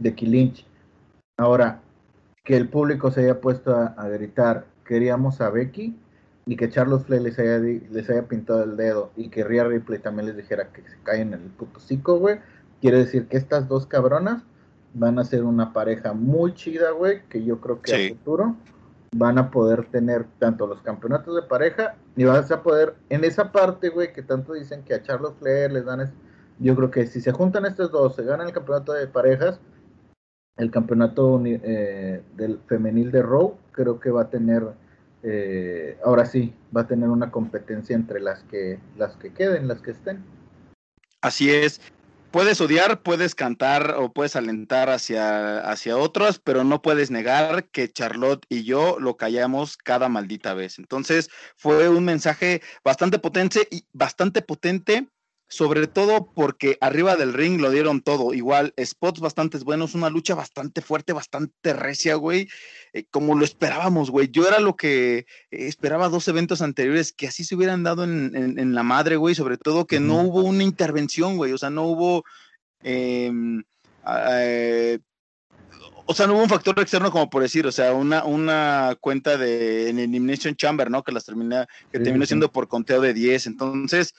[0.00, 0.66] Becky Lynch.
[1.38, 1.80] Ahora,
[2.44, 5.96] que el público se haya puesto a, a gritar, queríamos a Becky,
[6.44, 10.00] y que Charles Flair les haya, les haya pintado el dedo, y que Rhea Ripley
[10.00, 12.40] también les dijera que se caen en el puto cico, güey,
[12.80, 14.42] quiere decir que estas dos cabronas
[14.94, 18.06] van a ser una pareja muy chida, güey, que yo creo que Sí.
[18.06, 18.56] a futuro
[19.14, 23.52] van a poder tener tanto los campeonatos de pareja y vas a poder, en esa
[23.52, 26.12] parte, güey, que tanto dicen que a Charles Flair les dan, es-
[26.58, 29.60] yo creo que si se juntan estos dos, se ganan el campeonato de parejas,
[30.56, 34.62] el campeonato eh, del femenil de Raw, creo que va a tener,
[35.22, 39.80] eh, ahora sí, va a tener una competencia entre las que, las que queden, las
[39.80, 40.22] que estén.
[41.20, 41.80] Así es.
[42.32, 47.92] Puedes odiar, puedes cantar o puedes alentar hacia, hacia otros, pero no puedes negar que
[47.92, 50.78] Charlotte y yo lo callamos cada maldita vez.
[50.78, 55.08] Entonces fue un mensaje bastante potente y bastante potente,
[55.52, 58.32] sobre todo porque arriba del ring lo dieron todo.
[58.32, 62.48] Igual, spots bastante buenos, una lucha bastante fuerte, bastante recia, güey,
[62.94, 64.30] eh, como lo esperábamos, güey.
[64.30, 68.34] Yo era lo que eh, esperaba dos eventos anteriores que así se hubieran dado en,
[68.34, 71.68] en- en la madre, güey, sobre todo que no hubo una intervención, güey, o sea,
[71.68, 72.24] no hubo...
[72.82, 73.62] em,
[74.30, 74.98] eh,
[76.06, 79.36] o sea, no hubo un factor externo como por decir, o sea, una, una cuenta
[79.36, 81.02] de en Elimination Chamber, ¿no?
[81.02, 82.28] Que las termina, que Sí, terminó sí.
[82.28, 83.46] siendo por conteo de 10.
[83.46, 84.12] Entonces,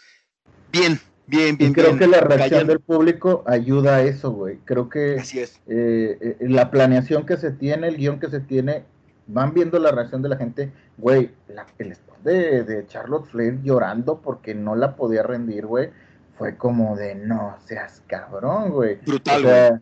[0.72, 2.00] bien, bien, Y creo bien.
[2.00, 4.58] que la reacción del público ayuda a eso, güey.
[4.66, 5.60] Creo que Así es.
[5.68, 8.84] eh, eh, la planeación que se tiene, el guion que se tiene,
[9.28, 10.72] van viendo la reacción de la gente.
[10.98, 15.90] Güey, la- el spot de, de Charlotte Flair llorando porque no la podía rendir, güey,
[16.38, 19.00] fue como de no seas cabrón, güey.
[19.06, 19.82] Brutal, O sea,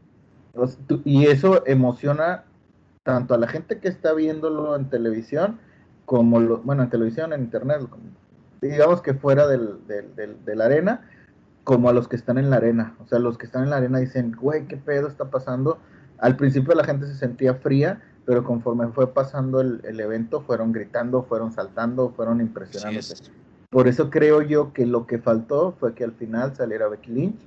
[0.54, 2.44] o sea, tú- y eso emociona
[3.04, 5.60] tanto a la gente que está viéndolo en televisión,
[6.06, 7.80] como lo, bueno, en televisión, en internet,
[8.62, 11.10] digamos que fuera del, del- del- de la arena,
[11.72, 12.96] como a los que están en la arena.
[13.00, 15.80] O sea, los que están en la arena dicen, güey, ¿qué pedo está pasando?
[16.18, 20.74] Al principio la gente se sentía fría, pero conforme fue pasando el, el evento, fueron
[20.74, 23.14] gritando, fueron saltando, fueron impresionándose.
[23.14, 23.32] es.
[23.70, 27.40] Por eso creo yo que lo que faltó fue que al final saliera Becky Lynch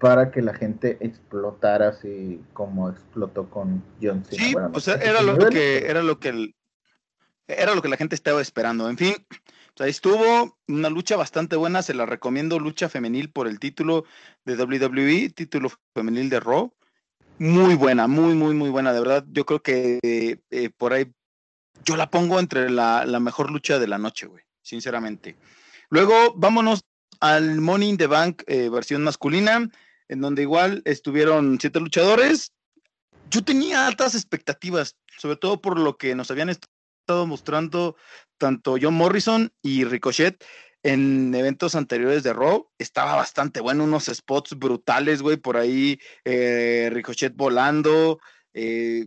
[0.00, 4.42] para que la gente explotara así como explotó con John Cena.
[4.42, 6.54] Sí, Bueno, no o sea, si era lo nivel, que, era lo que el-
[7.46, 8.90] era lo que la gente estaba esperando.
[8.90, 9.14] En fin,
[9.74, 14.04] O sea, estuvo una lucha bastante buena, se la recomiendo, lucha femenil por el título
[14.44, 16.72] de WWE, título femenil de Raw.
[17.38, 19.24] Muy buena, muy, muy, muy buena, de verdad.
[19.32, 19.98] Yo creo que
[20.50, 21.12] eh, por ahí
[21.84, 25.36] yo la pongo entre la, mejor lucha de la noche, güey, sinceramente.
[25.90, 26.84] Luego, vámonos
[27.18, 29.68] al Money in the Bank eh, versión masculina,
[30.06, 32.52] en donde igual estuvieron siete luchadores.
[33.28, 36.50] Yo tenía altas expectativas, sobre todo por lo que nos habían
[37.04, 37.96] estado mostrando
[38.38, 40.42] tanto John Morrison y Ricochet
[40.82, 42.66] en eventos anteriores de Raw.
[42.78, 48.20] Estaba bastante bueno, unos spots brutales, güey, por ahí eh, Ricochet volando,
[48.54, 49.06] eh,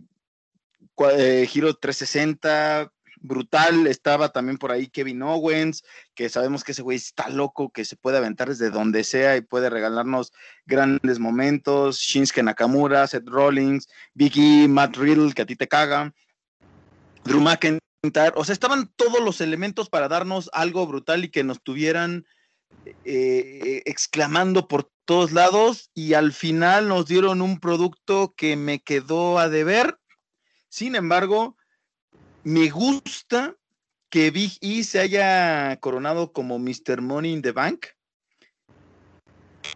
[1.10, 3.88] eh, Giro 360, brutal.
[3.88, 5.82] Estaba también por ahí Kevin Owens,
[6.14, 9.40] que sabemos que ese güey está loco, que se puede aventar desde donde sea y
[9.40, 10.32] puede regalarnos
[10.66, 11.98] grandes momentos.
[11.98, 16.14] Shinsuke Nakamura, Seth Rollins, Vicky, Matt Riddle, que a ti te caga.
[17.24, 17.87] Drew McIntyre.
[18.34, 22.26] O sea, estaban todos los elementos para darnos algo brutal y que nos tuvieran
[23.04, 25.90] eh, exclamando por todos lados.
[25.94, 29.98] Y al final nos dieron un producto que me quedó a deber
[30.68, 31.56] sin embargo,
[32.44, 33.56] me gusta
[34.10, 37.00] que Big E se haya coronado como Mr.
[37.00, 37.86] Money in the Bank.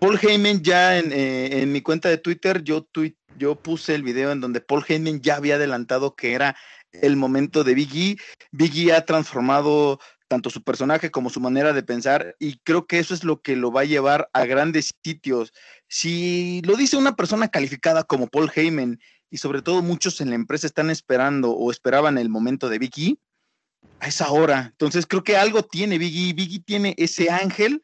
[0.01, 2.89] Paul Heyman ya eh, en, mi cuenta de Twitter, yo,
[3.37, 6.57] yo puse el video en donde Paul Heyman ya había adelantado que era
[6.93, 8.17] el momento de Big E.
[8.51, 12.99] Big E ha transformado tanto su personaje como su manera de pensar y creo que
[12.99, 15.53] eso es lo que lo va a llevar a grandes sitios.
[15.89, 18.99] Si lo dice una persona calificada como Paul Heyman
[19.31, 23.19] y sobre todo muchos en la empresa están esperando o esperaban el momento de Vicky
[24.01, 24.69] a esa hora.
[24.71, 26.33] Entonces creo que algo tiene Vicky.
[26.33, 27.83] Vicky tiene ese ángel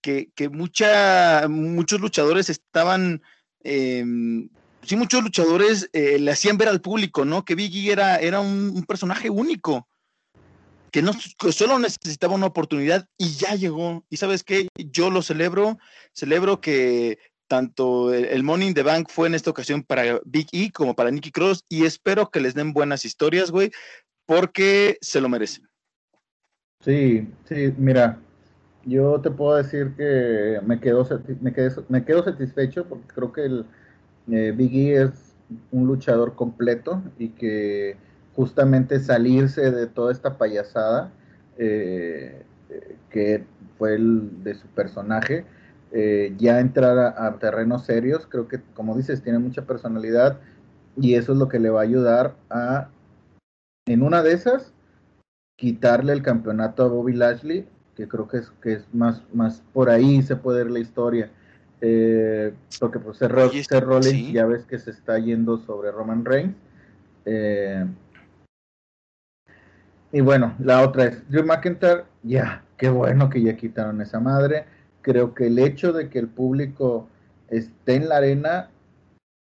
[0.00, 3.22] que, que muchos luchadores estaban,
[3.64, 4.48] em,
[4.86, 7.44] sí, muchos luchadores eh, le hacían ver al público, ¿no?
[7.44, 9.88] Que Vicky era, era un, personaje único.
[10.90, 11.12] Que, no,
[11.50, 14.04] solo necesitaba una oportunidad y ya llegó.
[14.08, 15.78] Y sabes qué, yo lo celebro,
[16.12, 17.18] celebro que
[17.48, 21.10] tanto el Money in the Bank fue en esta ocasión para Big E como para
[21.10, 23.70] Nicky Cross y espero que les den buenas historias, güey,
[24.26, 25.68] porque se lo merecen.
[26.80, 28.18] Sí, sí, mira,
[28.84, 31.06] yo te puedo decir que me quedo,
[31.40, 31.54] me
[31.88, 33.66] me quedo satisfecho porque creo que el
[34.30, 35.34] eh, Big E es
[35.70, 37.96] un luchador completo y que
[38.34, 41.12] justamente salirse de toda esta payasada
[41.58, 43.44] eh, eh, que
[43.78, 45.44] fue el de su personaje,
[46.36, 48.26] ya entrar a, terrenos serios.
[48.26, 50.38] Creo que, como dices, tiene mucha personalidad
[50.96, 52.90] y eso es lo que le va a ayudar a,
[53.86, 54.74] en una de esas,
[55.56, 59.88] quitarle el campeonato a Bobby Lashley, que creo que es, que es más, más por
[59.88, 61.30] ahí se puede ver la historia.
[61.80, 66.56] Eh, porque pues Seth, Rollins ya ves que se está yendo sobre Roman Reigns.
[67.24, 67.84] Eh,
[70.12, 74.64] y bueno, la otra es Drew McIntyre, ya, qué bueno que ya quitaron esa madre
[75.06, 77.08] creo que el hecho de que el público
[77.48, 78.70] esté en la arena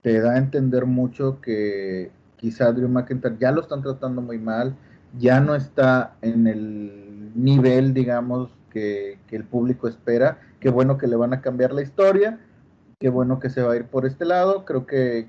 [0.03, 4.75] te da a entender mucho que quizá Drew McIntyre ya lo están tratando muy mal,
[5.17, 10.39] ya no está en el nivel, digamos, que, el público espera.
[10.64, 12.38] Qué bueno que le van a cambiar la historia,
[12.98, 15.29] qué bueno que se va a ir por este lado, creo que,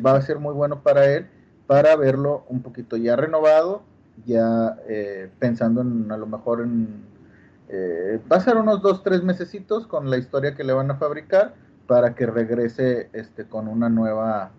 [0.00, 1.26] va a ser muy bueno para él,
[1.66, 3.82] para verlo un poquito ya renovado,
[4.24, 7.04] ya eh, pensando en a lo mejor en
[7.68, 11.52] eh, a unos dos, tres mesecitos con la historia que le van a fabricar
[11.86, 14.52] para que regrese este, con una nueva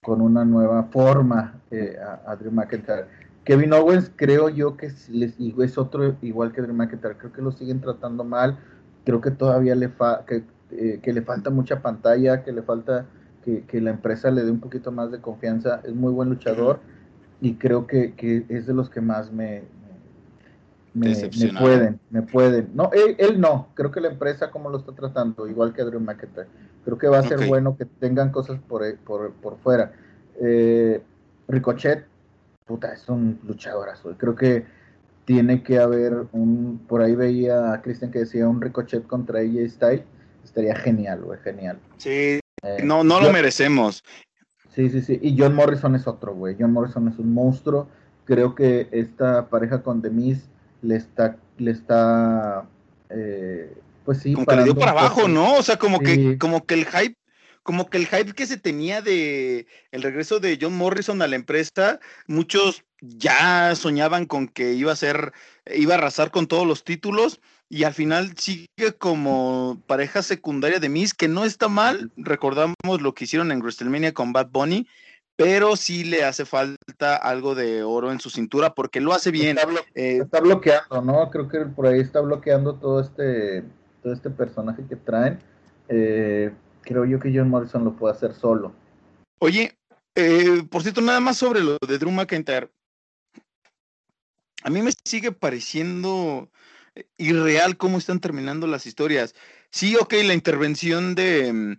[0.00, 3.06] con una nueva forma eh, a, Drew McIntyre.
[3.42, 7.80] Kevin Owens creo yo que es otro igual que Drew McIntyre, creo que lo siguen
[7.80, 8.56] tratando mal,
[9.08, 13.06] creo que todavía le fa que, eh, que, le falta mucha pantalla, que le falta
[13.42, 16.80] que, que, la empresa le dé un poquito más de confianza, es muy buen luchador
[17.40, 19.62] y creo que, que es de los que más me,
[20.92, 21.14] me,
[21.58, 22.68] pueden, me pueden.
[22.74, 26.46] No, él, no, creo que la empresa como lo está tratando, igual que Drew McIntyre.
[26.84, 29.92] Creo que va a ser bueno que tengan cosas por, por, por fuera.
[30.38, 31.00] Eh,
[31.48, 32.04] Ricochet,
[32.66, 34.14] puta, es un luchadorazo.
[34.18, 34.66] Creo que
[35.28, 39.68] tiene que haber un, por ahí veía a Christian que decía un Ricochet contra AJ
[39.68, 40.02] Styles,
[40.42, 41.78] estaría genial, güey, genial.
[41.98, 44.02] Sí, eh, no, no lo merecemos.
[44.74, 47.90] Sí, sí, sí, y John Morrison es otro, güey, John Morrison es un monstruo,
[48.24, 50.48] creo que esta pareja con Demis
[50.80, 52.64] le está, le está,
[53.10, 53.76] eh,
[54.06, 54.32] pues sí.
[54.32, 55.56] Como que le dio para abajo, ¿no?
[55.56, 57.18] O sea, como que, como que el hype,
[57.62, 61.36] como que el hype que se tenía de el regreso de John Morrison a la
[61.36, 65.32] empresa, muchos ya soñaban con que iba a ser,
[65.74, 70.88] iba a arrasar con todos los títulos y al final sigue como pareja secundaria de
[70.88, 72.10] Miss, que no está mal.
[72.16, 74.86] Recordamos lo que hicieron en WrestleMania con Bad Bunny,
[75.36, 79.58] pero sí le hace falta algo de oro en su cintura porque lo hace bien.
[79.94, 81.30] Eh, está, bloqueando, ¿no?
[81.30, 83.64] Creo que por ahí está bloqueando todo este,
[84.02, 85.38] todo este personaje que traen.
[85.88, 86.50] Eh,
[86.82, 88.72] creo yo que John Morrison lo puede hacer solo.
[89.40, 89.76] Oye,
[90.14, 92.70] eh, por cierto, nada más sobre lo de Drew McIntyre.
[94.62, 96.50] A mí me sigue pareciendo
[97.16, 99.34] irreal cómo están terminando las historias.
[99.70, 101.78] Sí, ok, la intervención de mm,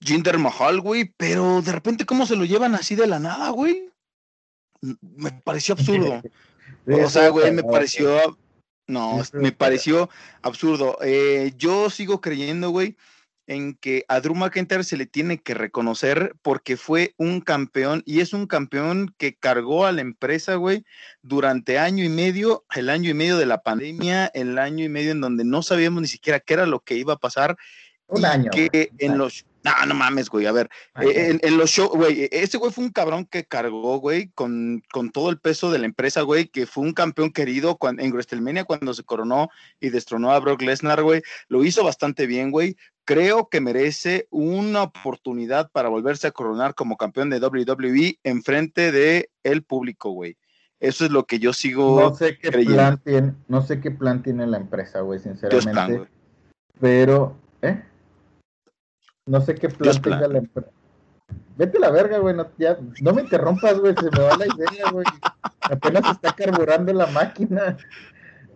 [0.00, 3.90] Jinder Mahal, güey, pero de repente cómo se lo llevan así de la nada, güey.
[5.00, 6.22] Me pareció absurdo.
[6.86, 8.38] o sea, güey, me pareció...
[8.86, 10.10] No, me pareció
[10.42, 10.98] absurdo.
[11.00, 12.98] Eh, yo sigo creyendo, güey,
[13.46, 18.20] en que a Drew McIntyre se le tiene que reconocer porque fue un campeón y
[18.20, 20.84] es un campeón que cargó a la empresa, güey,
[21.22, 25.12] durante año y medio, el año y medio de la pandemia, el año y medio
[25.12, 27.56] en donde no sabíamos ni siquiera qué era lo que iba a pasar.
[28.06, 28.50] Un año.
[28.50, 30.44] Que en los no, no mames, güey.
[30.44, 30.68] A ver,
[31.00, 35.10] eh, en, los shows, güey, ese güey fue un cabrón que cargó, güey, con, con,
[35.10, 38.92] todo el peso de la empresa, güey, que fue un campeón querido en WrestleMania cuando
[38.92, 39.48] se coronó
[39.80, 41.22] y destronó a Brock Lesnar, güey.
[41.48, 42.76] Lo hizo bastante bien, güey.
[43.04, 48.92] Creo que merece una oportunidad para volverse a coronar como campeón de WWE en frente
[48.92, 50.36] de el público, güey.
[50.80, 52.00] Eso es lo que yo sigo.
[52.00, 56.08] No sé qué plan tiene, no sé qué plan tiene la empresa, güey, sinceramente.
[56.80, 57.82] pero, ¿eh?
[59.26, 60.70] No sé qué plan tenga la empresa.
[61.56, 62.34] Vete a la verga, güey.
[62.34, 63.94] No, ya, no me interrumpas, güey.
[63.94, 65.06] Se me va la idea, güey.
[65.60, 67.76] Apenas está carburando la máquina.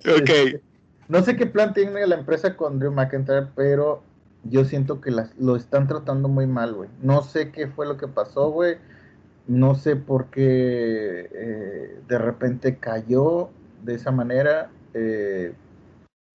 [0.01, 0.29] Ok.
[0.29, 0.63] Este,
[1.09, 4.03] no sé qué plan tiene la empresa con Drew McIntyre, pero
[4.45, 6.91] yo siento que las, lo están tratando muy mal, güey.
[7.03, 8.77] No sé qué fue lo que pasó, güey.
[9.47, 13.51] No sé por qué eh, de repente cayó
[13.85, 14.71] de esa manera.
[14.95, 15.55] Eh,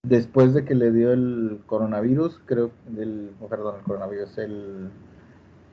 [0.03, 2.71] después de que le dio el coronavirus, creo,
[3.39, 4.89] oh, perdón, el coronavirus, el,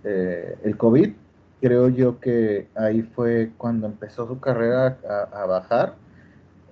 [0.05, 1.12] eh, el COVID,
[1.61, 4.99] creo yo que ahí fue cuando empezó su carrera
[5.33, 5.97] a, bajar.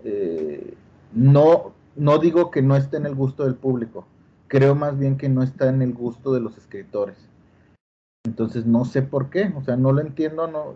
[0.04, 0.74] Eh,
[1.12, 4.06] no, no digo que no esté en el gusto del público,
[4.48, 7.16] creo más bien que no está en el gusto de los escritores.
[8.24, 10.74] Entonces no sé por qué, o sea, no lo entiendo, no,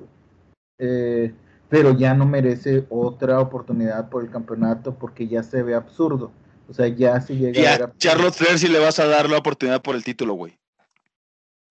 [0.78, 1.34] eh,
[1.68, 6.30] pero ya no merece otra oportunidad por el campeonato porque ya se ve absurdo.
[6.68, 9.82] O sea, ya si llega a, Charlotte Flair si le vas a dar la oportunidad
[9.82, 10.58] por el título, güey.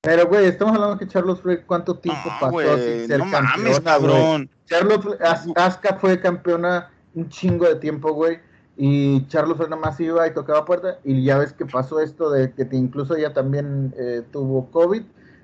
[0.01, 4.49] Pero, güey, estamos hablando que Charlotte Flair, ¿cuánto tiempo pasó sin ser no mames, cabrón.
[4.65, 5.19] Charlotte
[5.55, 8.39] Asuka fue campeona un chingo de tiempo, güey.
[8.83, 10.97] Y Charlotte Flair nada más iba y tocaba puerta.
[11.03, 15.03] Y ya ves que pasó esto de que incluso ella también eh, tuvo COVID.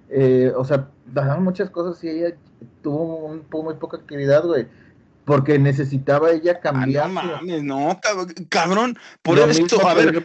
[0.09, 2.35] Eh, o sea, pasaron muchas cosas y ella
[2.81, 4.65] tuvo un, muy poca actividad, güey
[5.25, 7.09] porque necesitaba ella ah, cambiar.
[7.09, 7.99] no mames, no,
[8.47, 10.23] cabrón, por esto, a ver.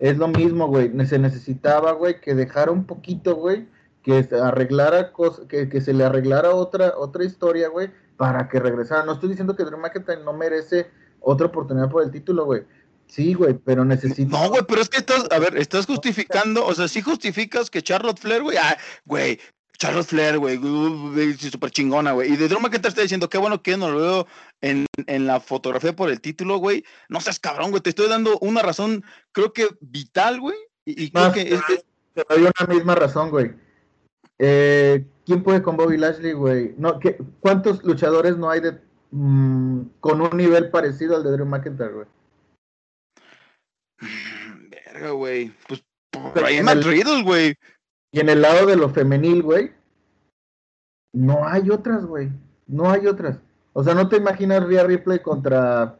[0.00, 0.90] Es lo mismo, güey.
[1.06, 3.68] Se necesitaba, güey, que dejara un poquito, güey,
[4.02, 5.12] que se arreglara
[5.48, 9.04] que, que se le arreglara otra, otra historia, güey, para que regresara.
[9.04, 10.90] No estoy diciendo que Drew McIntyre no merece
[11.20, 12.62] otra oportunidad por el título, güey.
[13.06, 14.36] Sí, güey, pero necesito.
[14.36, 17.82] No, güey, pero es que estás, a ver, estás justificando, o sea, sí justificas que
[17.82, 19.38] Charlotte Flair, güey, ah, güey,
[19.78, 20.58] Charlotte Flair, güey,
[21.34, 22.32] súper chingona, güey.
[22.32, 24.26] Y de Drew te está diciendo, qué bueno que no lo veo
[24.60, 24.86] en,
[25.26, 26.84] la fotografía por el título, güey.
[27.08, 27.82] No seas cabrón, güey.
[27.82, 30.56] Te estoy dando una razón, creo que vital, güey.
[30.84, 31.44] Y, creo que
[32.14, 33.52] Te doy una misma razón, güey.
[34.38, 36.74] Eh, ¿Quién puede con Bobby Lashley, güey?
[36.78, 36.98] No,
[37.40, 38.78] ¿Cuántos luchadores no hay de
[39.10, 42.06] mm, con un nivel parecido al de Drew McIntyre, güey?
[44.70, 45.54] Verga, güey.
[45.68, 47.56] Pues por ahí en güey.
[48.12, 49.72] Y en el lado de lo femenil, güey,
[51.12, 52.30] no hay otras, güey.
[52.66, 53.38] No hay otras.
[53.72, 55.98] O sea, no te imaginas Rhea Ripley contra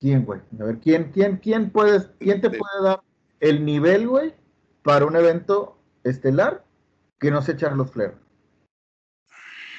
[0.00, 0.40] quién, güey.
[0.58, 3.00] A ver, ¿quién, quién, quién puedes, quién te puede dar
[3.40, 4.34] el nivel, güey,
[4.82, 6.64] para un evento estelar
[7.18, 8.14] que no sea Charlotte Flair?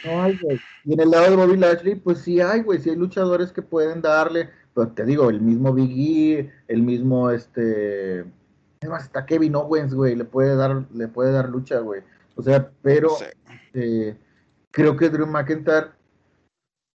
[0.08, 0.60] No hay, güey.
[0.86, 2.80] Y en el lado de Bobby Lashley, pues sí hay, güey.
[2.80, 5.92] Sí hay luchadores que pueden darle, pero te digo, el mismo Big
[6.40, 8.26] E, el mismo, este,
[8.92, 12.02] hasta Kevin Owens, güey, le puede dar, le puede dar lucha, güey.
[12.36, 13.10] O sea, pero
[13.74, 14.16] eh,
[14.72, 15.88] creo que Drew McIntyre,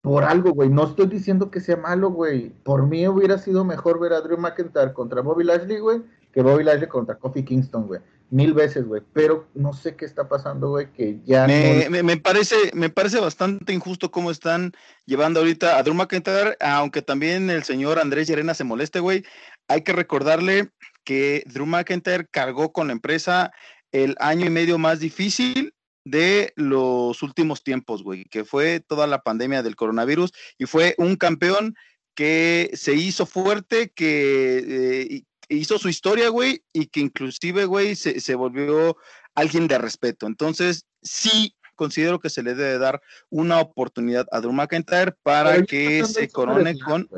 [0.01, 2.49] por algo, güey, no estoy diciendo que sea malo, güey.
[2.63, 6.01] Por mí hubiera sido mejor ver a Drew McIntyre contra Bobby Lashley, güey,
[6.31, 8.01] que Bobby Lashley contra Kofi Kingston, güey.
[8.31, 9.01] Mil veces, güey.
[9.13, 11.47] Pero no sé qué está pasando, güey, que ya.
[11.47, 14.73] Me, me, parece, me parece bastante injusto cómo están
[15.05, 19.23] llevando ahorita a Drew McIntyre, aunque también el señor Andrés Llerena se moleste, güey.
[19.67, 20.69] Hay que recordarle
[21.03, 23.51] que Drew McIntyre cargó con la empresa
[23.91, 25.73] el año y medio más difícil
[26.05, 31.15] de los últimos tiempos, güey, que fue toda la pandemia del coronavirus y fue un
[31.15, 31.75] campeón
[32.15, 38.19] que se hizo fuerte, que eh, hizo su historia, güey, y que inclusive, güey, se,
[38.19, 38.95] se volvió
[39.35, 40.27] alguien de respeto.
[40.27, 46.03] Entonces, sí, considero que se le debe dar una oportunidad a Drew McIntyre para que
[46.05, 47.09] se corone con.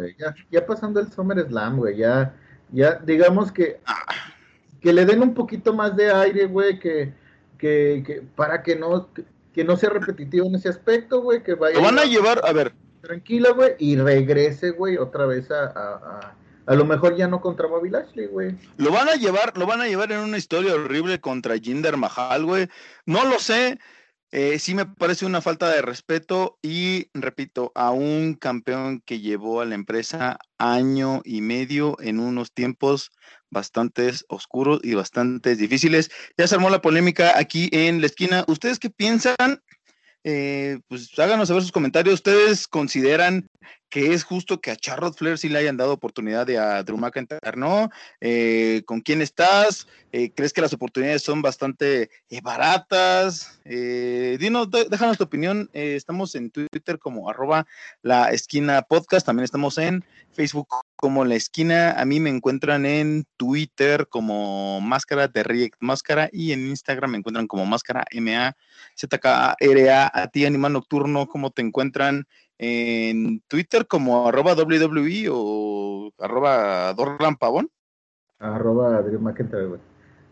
[0.49, 2.35] ya, pasando el Summer Slam, güey, ya,
[2.71, 4.05] ya, digamos que, ah.
[4.79, 7.13] que le den un poquito más de aire, güey, que,
[7.57, 9.09] que, que, para que no,
[9.53, 11.75] que, no sea repetitivo en ese aspecto, güey, que vaya.
[11.75, 12.73] Lo van a llevar, a ver.
[13.01, 16.35] Tranquila, güey, y regrese, güey, otra vez a a
[16.75, 18.55] lo mejor ya no contra Bobby Lashley, güey.
[18.77, 22.45] Lo van a llevar, lo van a llevar en una historia horrible contra Jinder Mahal,
[22.45, 22.67] güey.
[23.05, 23.79] No lo sé.
[24.33, 29.59] Eh, sí me parece una falta de respeto y repito, a un campeón que llevó
[29.59, 33.11] a la empresa año y medio en unos tiempos
[33.49, 36.09] bastante oscuros y bastante difíciles.
[36.37, 38.45] Ya se armó la polémica aquí en la esquina.
[38.47, 39.61] ¿Ustedes qué piensan?
[40.23, 42.15] Eh, pues háganos saber sus comentarios.
[42.15, 43.49] ¿Ustedes consideran
[43.91, 46.97] que es justo que a Charlotte Flair sí le hayan dado oportunidad de a Drew
[46.97, 47.89] McIntyre, ¿no?
[48.21, 49.85] Eh, ¿Con quién estás?
[50.13, 52.09] Eh, ¿Crees que las oportunidades son bastante
[52.41, 53.59] baratas?
[53.65, 55.69] dinos, déjanos tu opinión.
[55.73, 57.67] estamos en Twitter como arroba
[58.01, 59.25] la esquina podcast.
[59.25, 61.91] También estamos en Facebook como la esquina.
[61.91, 67.17] A mí me encuentran en Twitter como máscara de React Máscara y en Instagram me
[67.17, 68.55] encuentran como máscara MA
[68.95, 70.11] ZKRA.
[70.13, 72.25] A ti, Animal Nocturno, ¿cómo te encuentran?
[72.63, 77.71] En Twitter como arroba WWE o arroba Dorlan Pavón.
[78.37, 79.81] Arroba Adrián McIntyre, güey.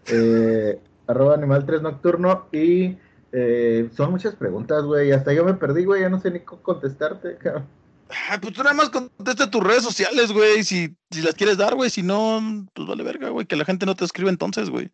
[0.05, 2.99] Eh, arroba Animal 3 Nocturno y
[3.31, 5.11] eh, son muchas preguntas, güey.
[5.11, 6.03] Hasta yo me perdí, güey.
[6.03, 7.67] Ya no sé ni cómo contestarte, cabrón.
[8.29, 11.75] Ah, pues tú nada más contesta tus redes sociales, güey, si, si las quieres dar,
[11.75, 12.39] güey, si no,
[12.73, 14.91] pues vale verga, güey, que la gente no te escriba entonces, güey.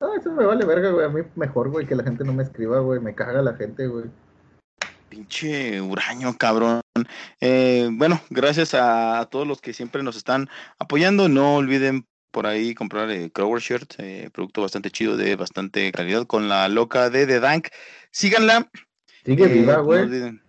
[0.00, 2.42] No, eso me vale verga, güey, a mí mejor, güey, que la gente no me
[2.42, 4.06] escriba, güey, me caga la gente, güey.
[5.10, 6.82] Pinche huraño, cabrón.
[7.40, 10.48] Eh, bueno, gracias a, todos los que siempre nos están
[10.78, 11.28] apoyando.
[11.28, 16.28] No olviden por ahí comprar el Crower Shirt, eh, producto bastante chido de bastante calidad
[16.28, 17.68] con la loca de The Dank.
[18.12, 18.70] Síganla.
[19.24, 20.40] Sigue viva, eh, güey.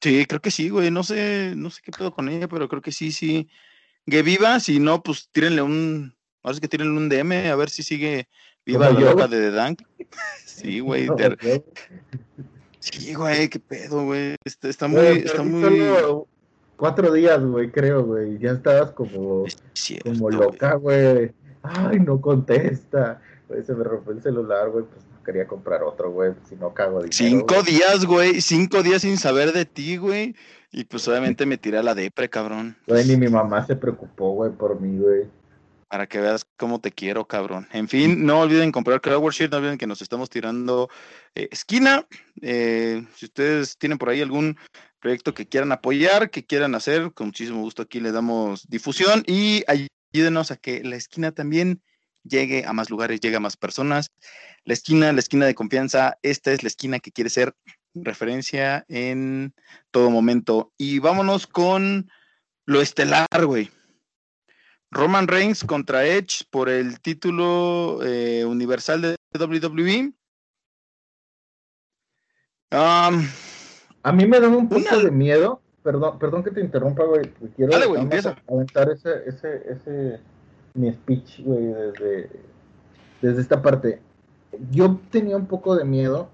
[0.00, 0.92] Sí, creo que sí, güey.
[0.92, 3.48] No sé, no sé qué pedo con ella, pero creo que sí, sí.
[4.06, 6.14] Que viva, si no, pues tírenle un.
[6.44, 8.28] Ahora es que tírenle un DM a ver si sigue
[8.64, 9.82] viva la loca de The Dank.
[10.46, 11.08] sí, güey.
[12.84, 14.36] Sí, güey, qué pedo, güey.
[14.44, 15.88] Está, está muy, está muy.
[16.76, 18.38] Cuatro días, güey, creo, güey.
[18.38, 19.46] Ya estabas como,
[20.02, 21.32] como loca, güey.
[21.62, 23.22] Ay, no contesta.
[23.64, 24.84] se me rompió el celular, güey.
[24.84, 27.12] Pues quería comprar otro, güey, si no cago dinero.
[27.12, 30.36] Cinco días, güey, cinco días sin saber de ti, güey.
[30.70, 32.76] Y pues obviamente me tiré a la depre, cabrón.
[32.86, 35.22] Güey, ni mi mamá se preocupó, güey, por mí, güey.
[35.94, 37.68] Para que veas cómo te quiero, cabrón.
[37.72, 40.90] En fin, no olviden comprar Crowd no olviden que nos estamos tirando
[41.36, 42.04] eh, esquina.
[42.42, 44.58] Eh, si ustedes tienen por ahí algún
[44.98, 49.62] proyecto que quieran apoyar, que quieran hacer, con muchísimo gusto aquí le damos difusión y
[50.12, 51.80] ayúdenos a que la esquina también
[52.24, 54.08] llegue a más lugares, llegue a más personas.
[54.64, 57.54] La esquina, la esquina de confianza, esta es la esquina que quiere ser
[57.94, 59.54] referencia en
[59.92, 60.72] todo momento.
[60.76, 62.10] Y vámonos con
[62.66, 63.70] lo estelar, güey.
[64.94, 70.12] Roman Reigns contra Edge por el título eh, universal de WWE.
[72.70, 75.60] a mí me da un poco de miedo.
[75.82, 77.30] Perdón, perdón que te interrumpa, güey.
[77.56, 80.20] Quiero Dale, güey, aventar ese, ese, ese,
[80.72, 82.30] mi speech, güey, desde,
[83.20, 84.00] desde esta parte.
[84.70, 86.30] Yo tenía un poco de miedo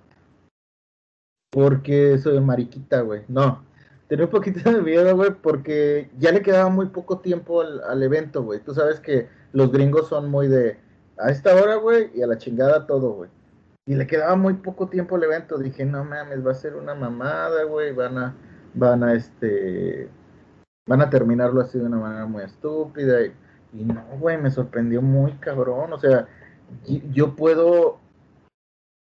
[1.50, 3.22] porque soy mariquita, güey.
[3.26, 3.64] No,
[4.10, 8.42] tenía un poquito de miedo, güey, porque ya le quedaba muy poco tiempo al, evento,
[8.42, 8.58] güey.
[8.58, 10.78] Tú sabes que los gringos son muy de
[11.16, 13.30] a esta hora, güey, y a la chingada todo, güey.
[13.86, 15.58] Y le quedaba muy poco tiempo al evento.
[15.58, 17.92] Dije, no mames, va a ser una mamada, güey.
[17.92, 18.34] Van a,
[18.74, 20.08] van a, este,
[20.88, 23.22] van a terminarlo así de una manera muy estúpida.
[23.22, 23.32] Y,
[23.74, 25.92] y no, güey, me sorprendió muy cabrón.
[25.92, 26.26] O sea,
[27.12, 28.00] yo puedo.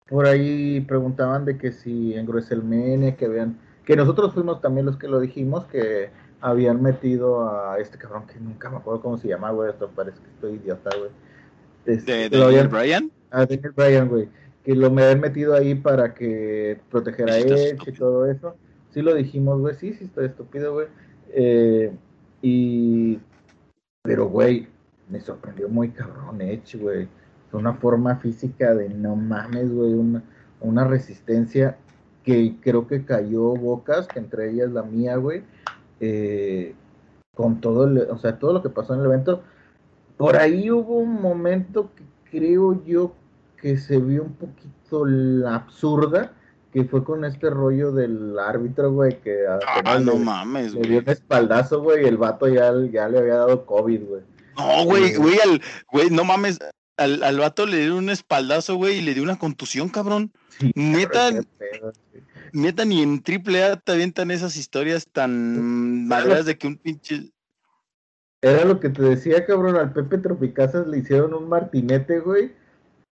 [0.08, 3.65] Por ahí preguntaban de que si en WrestleMania, que habían.
[3.86, 6.10] Que nosotros fuimos también los que lo dijimos, que
[6.40, 9.70] habían metido a este cabrón que nunca me acuerdo cómo se llama, güey.
[9.70, 11.10] Esto parece que estoy idiota, güey.
[11.86, 13.10] Este, ¿De Daniel Bryan?
[13.30, 14.28] A Daniel Bryan, güey.
[14.64, 18.56] Que lo me habían metido ahí para que protegiera a Edge y todo eso.
[18.90, 19.76] Sí lo dijimos, güey.
[19.76, 20.88] Sí, sí, estoy estúpido, güey.
[21.28, 21.92] Eh,
[22.42, 23.20] y
[24.02, 24.66] pero, güey,
[25.08, 27.08] me sorprendió muy cabrón Edge, güey.
[27.52, 29.94] Una forma física de no mames, güey.
[29.94, 30.22] Una,
[30.60, 31.78] una resistencia
[32.26, 35.44] que creo que cayó bocas, que entre ellas la mía, güey.
[36.00, 36.74] Eh,
[37.34, 39.44] con todo, el, o sea, todo lo que pasó en el evento.
[40.16, 43.14] Por ahí hubo un momento que creo yo
[43.60, 46.32] que se vio un poquito la absurda,
[46.72, 51.08] que fue con este rollo del árbitro, güey, que ah, no mames, le dio un
[51.08, 54.22] espaldazo, güey, y el vato ya, ya le había dado COVID, güey.
[54.56, 55.38] No, güey, güey,
[55.92, 56.58] güey, no mames.
[56.96, 60.32] Al, al vato le dio un espaldazo, güey, y le dio una contusión, cabrón.
[60.74, 61.30] neta,
[62.52, 67.30] neta, ni en triple A te avientan esas historias tan maderas de que un pinche.
[68.42, 72.52] Era lo que te decía, cabrón, al Pepe Tropicazas le hicieron un martinete, güey,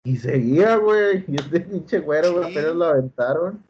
[0.04, 3.64] y seguía, güey, y este pinche güero, güey, apenas lo aventaron.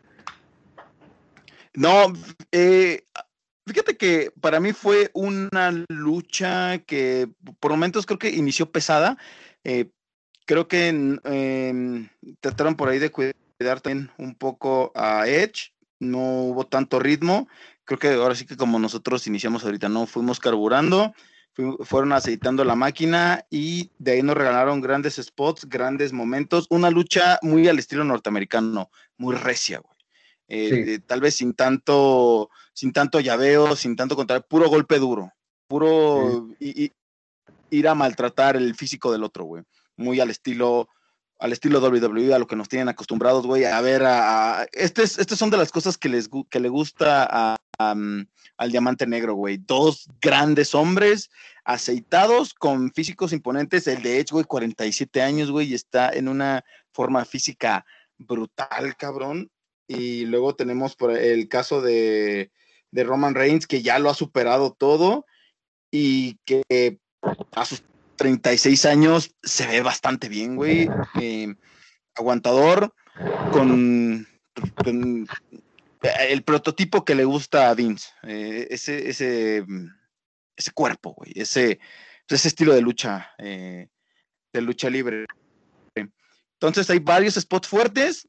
[1.74, 2.12] No,
[2.52, 3.04] eh,
[3.66, 9.18] fíjate que para mí fue una lucha que por momentos creo que inició pesada.
[9.64, 9.90] Eh,
[10.44, 12.08] creo que em,
[12.40, 15.72] trataron por ahí de cuidar también un poco a Edge.
[15.98, 17.48] No hubo tanto ritmo.
[17.84, 20.06] Creo que ahora sí que como nosotros iniciamos ahorita, ¿no?
[20.06, 21.14] Fuimos carburando,
[21.80, 26.66] fueron aceitando la máquina y de ahí nos regalaron grandes spots, grandes momentos.
[26.70, 29.94] Una lucha muy al estilo norteamericano, muy recia, güey.
[30.46, 35.32] Eh, tal vez sin tanto, sin tanto llaveo, sin tanto contra, puro golpe duro,
[35.66, 39.64] puro ir a maltratar el físico del otro, güey.
[39.96, 40.88] Muy al estilo,
[41.38, 45.50] al estilo WWE, a lo que nos tienen acostumbrados, güey, a ver, a, estas son
[45.50, 48.20] de las cosas que les que le gusta mm,
[48.56, 49.58] al diamante negro, güey.
[49.58, 51.30] Dos grandes hombres
[51.64, 53.86] aceitados con físicos imponentes.
[53.86, 57.84] El de Edge, güey, 47 años, güey, y está en una forma física
[58.18, 59.50] brutal, cabrón.
[59.86, 62.50] Y luego tenemos por el caso de,
[62.92, 65.26] Roman Reigns, que ya lo ha superado todo
[65.90, 66.98] y que
[67.52, 67.82] a sus
[68.16, 70.88] 36 años se ve bastante bien, güey.
[71.20, 71.54] Eh,
[72.14, 72.94] aguantador,
[73.52, 74.26] con,
[76.20, 78.08] el prototipo que le gusta a Vince.
[78.22, 79.64] Eh, ese, ese,
[80.56, 81.32] ese cuerpo, güey.
[81.34, 81.80] Ese,
[82.28, 83.88] ese estilo de lucha, eh,
[84.52, 85.26] de lucha libre.
[85.94, 88.28] Entonces hay varios spots fuertes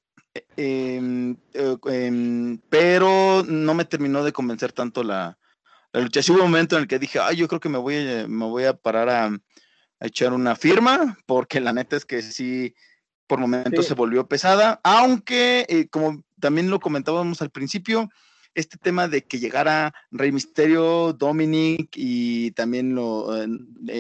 [0.58, 1.38] Em,
[1.86, 5.38] em, pero no me terminó de convencer tanto la,
[5.94, 6.22] lucha.
[6.22, 7.96] Sí hubo un momento en el que dije, ay, yo creo que me voy,
[8.28, 9.30] me voy a parar a,
[10.06, 12.74] echar una firma, porque la neta es que sí,
[13.28, 18.10] por momentos se volvió pesada, aunque, eh, como también lo comentábamos al principio,
[18.56, 23.50] este tema de que llegara Rey Misterio, Dominic y también lo, eh,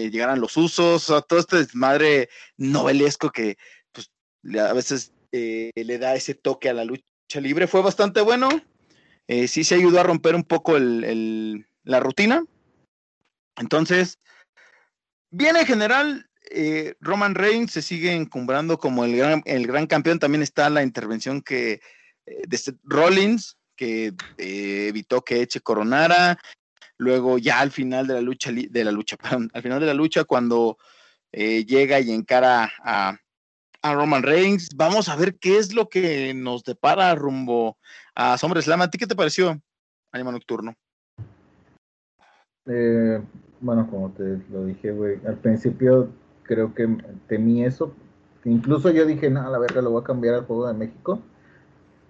[0.10, 3.58] llegaran los usos, todo este desmadre novelesco que
[3.92, 4.10] pues,
[4.58, 7.04] a veces eh, le da ese toque a la lucha
[7.42, 7.68] libre.
[7.68, 8.48] Fue bastante bueno.
[9.28, 12.46] Eh, sí se ayudó a romper un poco la rutina.
[13.58, 14.20] Entonces,
[15.36, 20.20] bien en general, eh, Roman Reigns se sigue encumbrando como el gran, el gran campeón.
[20.20, 21.82] También está la intervención que
[22.26, 26.40] de Rollins, que evitó que Eche coronara.
[26.98, 29.18] Luego, ya al final de la lucha, de la lucha,
[29.54, 30.78] al final de la lucha, cuando
[31.32, 33.18] llega y encara a,
[33.86, 34.70] a Roman Reigns.
[34.76, 37.78] Vamos a ver qué es lo que nos depara rumbo
[38.16, 38.82] a SummerSlam.
[38.82, 39.62] ¿A ti qué te pareció,
[40.12, 40.76] Anima Nocturno?
[42.68, 43.22] Eh,
[43.62, 46.10] bueno, como te lo dije, güey, al principio
[46.44, 46.88] creo que
[47.28, 47.94] temí eso.
[48.44, 51.20] Incluso yo dije, no, la verdad lo voy a cambiar al juego de México.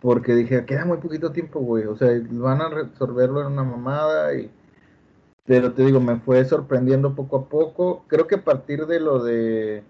[0.01, 1.85] Porque dije, queda muy poquito tiempo, güey.
[1.85, 4.51] O sea, van a resolverlo en una mamada y...
[5.45, 8.03] Pero te digo, me fue sorprendiendo poco a poco.
[8.07, 9.83] Creo que a partir de lo de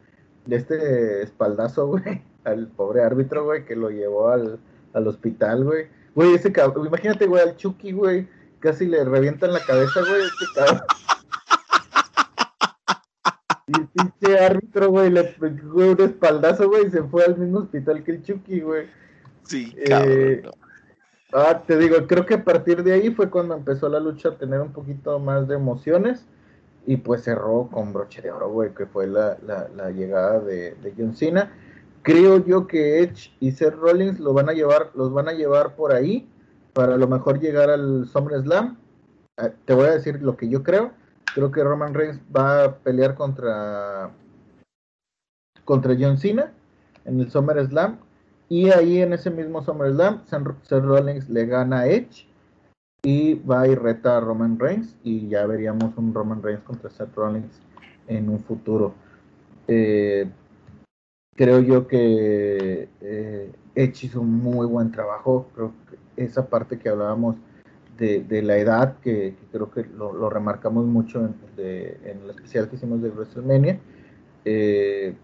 [0.46, 4.60] de este espaldazo, güey, al pobre árbitro, güey, que lo llevó al,
[4.94, 5.88] hospital, güey.
[6.14, 8.28] Güey, ese cabrón, imagínate, güey, al Chucky, güey,
[8.66, 10.82] casi le revientan la cabeza, güey, este cabrón.
[13.68, 17.60] Y el pinche árbitro, güey, le pegó un espaldazo, güey, y se fue al mismo
[17.60, 18.88] hospital que el Chucky, güey.
[19.42, 20.12] Sí, cabrón.
[20.12, 20.44] Eh,
[21.34, 24.38] ah, te digo, creo que a partir de ahí fue cuando empezó la lucha a
[24.38, 26.28] tener un poquito más de emociones
[26.86, 29.36] y pues cerró con broche de oro, güey, que fue la,
[29.90, 31.52] llegada de, de, John Cena.
[32.04, 35.76] Creo yo que Edge y Seth Rollins lo van a llevar, los van a llevar
[35.76, 36.30] por ahí
[36.76, 38.78] para a lo mejor llegar al SummerSlam.
[39.38, 40.92] Eh, te voy a decir lo que yo creo.
[41.34, 44.12] Creo que Roman Reigns va a pelear contra
[45.64, 46.52] contra John Cena
[47.06, 47.98] en el SummerSlam
[48.50, 52.28] y ahí en ese mismo SummerSlam Seth Rollins le gana a Edge
[53.04, 57.16] y va y reta a Roman Reigns y ya veríamos un Roman Reigns contra Seth
[57.16, 57.62] Rollins
[58.08, 58.94] en un futuro.
[59.68, 60.30] Eh,
[61.36, 65.50] creo yo que eh, Edge hizo un muy buen trabajo.
[65.56, 67.36] Creo que esa parte que hablábamos
[67.98, 73.10] de, la edad, que, creo que lo, remarcamos mucho en, el especial que hicimos de
[73.10, 73.80] WrestleMania,
[74.44, 75.16] eh,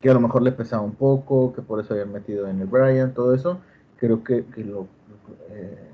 [0.00, 2.66] que a lo mejor le pesaba un poco, que por eso habían metido en el
[2.66, 3.60] Brian, todo eso.
[3.96, 4.86] Creo que, lo,
[5.50, 5.88] eh,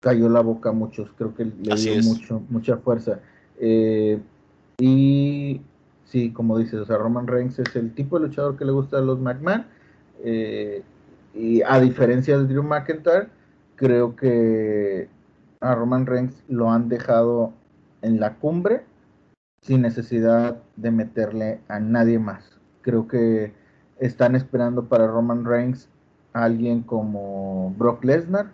[0.00, 3.20] cayó la boca a muchos, creo que le dio mucho, mucha fuerza.
[3.58, 4.20] Eh,
[4.78, 5.60] y
[6.04, 8.98] sí, como dices, o sea, Roman Reigns es el tipo de luchador que le gusta
[8.98, 9.66] a los McMahon.
[10.24, 10.82] Eh,
[11.34, 13.28] y a diferencia de Drew McIntyre,
[13.76, 15.08] creo que
[15.60, 17.52] a Roman Reigns lo han dejado
[18.02, 18.82] en la cumbre
[19.62, 22.58] sin necesidad de meterle a nadie más.
[22.82, 23.52] Creo que
[23.98, 25.88] están esperando para Roman Reigns
[26.32, 28.46] a alguien como Brock Lesnar,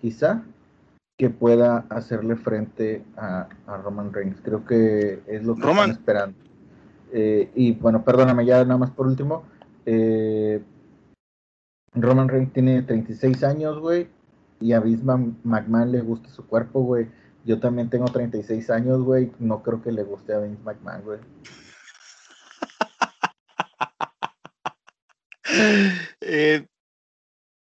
[0.00, 0.42] quizá,
[1.18, 3.48] que pueda hacerle frente a,
[3.84, 4.40] Roman Reigns.
[4.42, 6.38] Creo que es lo que están esperando.
[7.12, 9.44] Eh, y bueno, perdóname ya nada más por último.
[9.84, 10.62] Eh,
[11.96, 14.08] Roman Reigns tiene 36 años, güey,
[14.60, 17.08] y a Vince McMahon le gusta su cuerpo, güey.
[17.44, 19.30] Yo también tengo 36 años, güey.
[19.38, 21.20] No creo que le guste a Vince McMahon, güey.
[26.20, 26.66] Eh,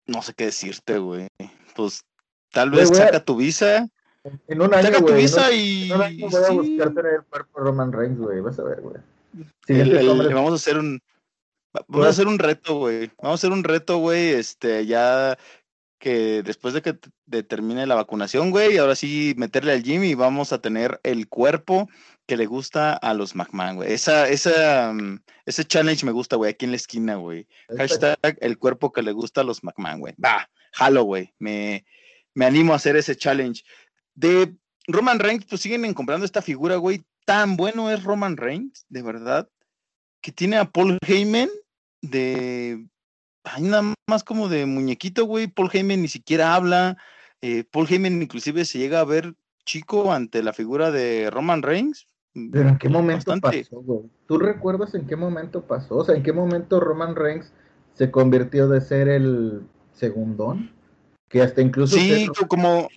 [0.07, 1.29] no sé qué decirte, güey.
[1.77, 2.03] Pues
[2.51, 3.87] tal vez saca tu visa.
[4.49, 5.91] En un año, Saca tu visa y.
[5.91, 8.41] En un año voy a buscar tener el cuerpo Roman Reigns, güey.
[8.41, 10.33] Vas a ver, güey.
[10.33, 11.01] vamos a hacer un.
[11.89, 13.11] Vamos a hacer un reto, güey.
[13.23, 14.31] Vamos a hacer un reto, güey.
[14.31, 15.37] Este, ya
[15.99, 16.95] que después de que
[17.43, 21.89] termine la vacunación, güey, ahora sí meterle al gym y vamos a tener el cuerpo
[22.27, 23.93] que le gusta a los McMahon, güey.
[23.93, 27.47] Esa, esa, mm, ese challenge me gusta, güey, aquí en la esquina, güey.
[27.77, 30.15] Hashtag el cuerpo que le gusta a los McMahon, güey.
[30.23, 31.35] Va, jalo, güey.
[31.39, 31.85] Me,
[32.35, 33.63] me animo a hacer ese challenge.
[34.15, 34.55] De
[34.87, 37.05] Roman Reigns, pues siguen comprando esta figura, güey.
[37.25, 39.49] Tan bueno es Roman Reigns, de verdad,
[40.21, 41.49] que tiene a Paul Heyman
[42.11, 42.87] de
[43.45, 45.47] hay nada más como de muñequito, güey.
[45.47, 46.97] Paul Heyman ni siquiera habla.
[47.41, 49.35] Eh, Paul Heyman inclusive se llega a ver
[49.65, 52.07] chico ante la figura de Roman Reigns.
[52.53, 54.03] Pero en qué momento pasó, güey.
[54.27, 55.97] ¿Tú recuerdas en qué momento pasó?
[55.97, 57.53] O sea, ¿en qué momento Roman Reigns
[57.95, 59.63] se convirtió de ser el
[59.95, 60.71] segundón?
[61.29, 62.89] Que hasta incluso sí, como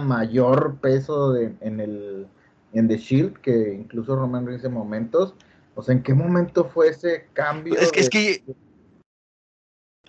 [0.00, 2.28] mayor peso en el
[2.72, 5.34] en The Shield que incluso Roman Reigns en momentos.
[5.74, 7.74] O sea, ¿en qué momento fue ese cambio?
[7.76, 8.44] Es que, es que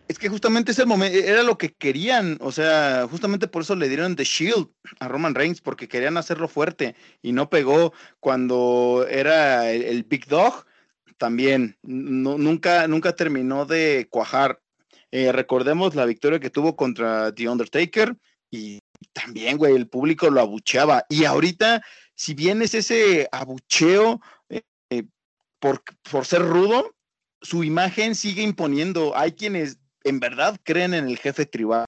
[0.07, 3.89] es que justamente ese momento era lo que querían, o sea, justamente por eso le
[3.89, 9.71] dieron The Shield a Roman Reigns, porque querían hacerlo fuerte y no pegó cuando era
[9.71, 10.65] el, Big Dog,
[11.17, 14.61] también nunca, nunca terminó de cuajar.
[15.11, 18.15] Eh, recordemos la victoria que tuvo contra The Undertaker
[18.51, 18.79] y
[19.13, 21.05] también, güey, el público lo abucheaba.
[21.09, 21.81] Y ahorita,
[22.13, 24.61] si bien es ese abucheo eh,
[25.59, 26.95] por, por ser rudo,
[27.41, 29.15] su imagen sigue imponiendo.
[29.15, 31.85] Hay quienes en verdad creen en el jefe tribal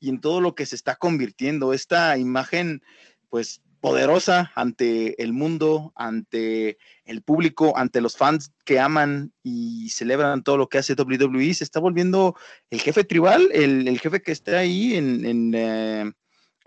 [0.00, 2.82] y en todo lo que se está convirtiendo, esta imagen
[3.30, 10.42] pues poderosa ante el mundo, ante el público, ante los fans que aman y celebran
[10.42, 12.34] todo lo que hace WWE, se está volviendo
[12.70, 16.10] el jefe tribal, el, jefe que está ahí en, eh,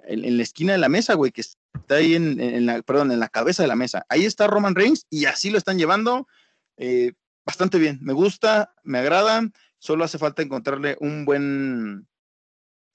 [0.03, 3.29] en, la esquina de la mesa, güey, que está ahí en, la, perdón, en la
[3.29, 4.05] cabeza de la mesa.
[4.09, 6.27] Ahí está Roman Reigns y así lo están llevando
[6.77, 7.13] eh,
[7.45, 7.99] bastante bien.
[8.01, 9.49] Me gusta, me agrada.
[9.79, 12.07] Solo hace falta encontrarle un buen,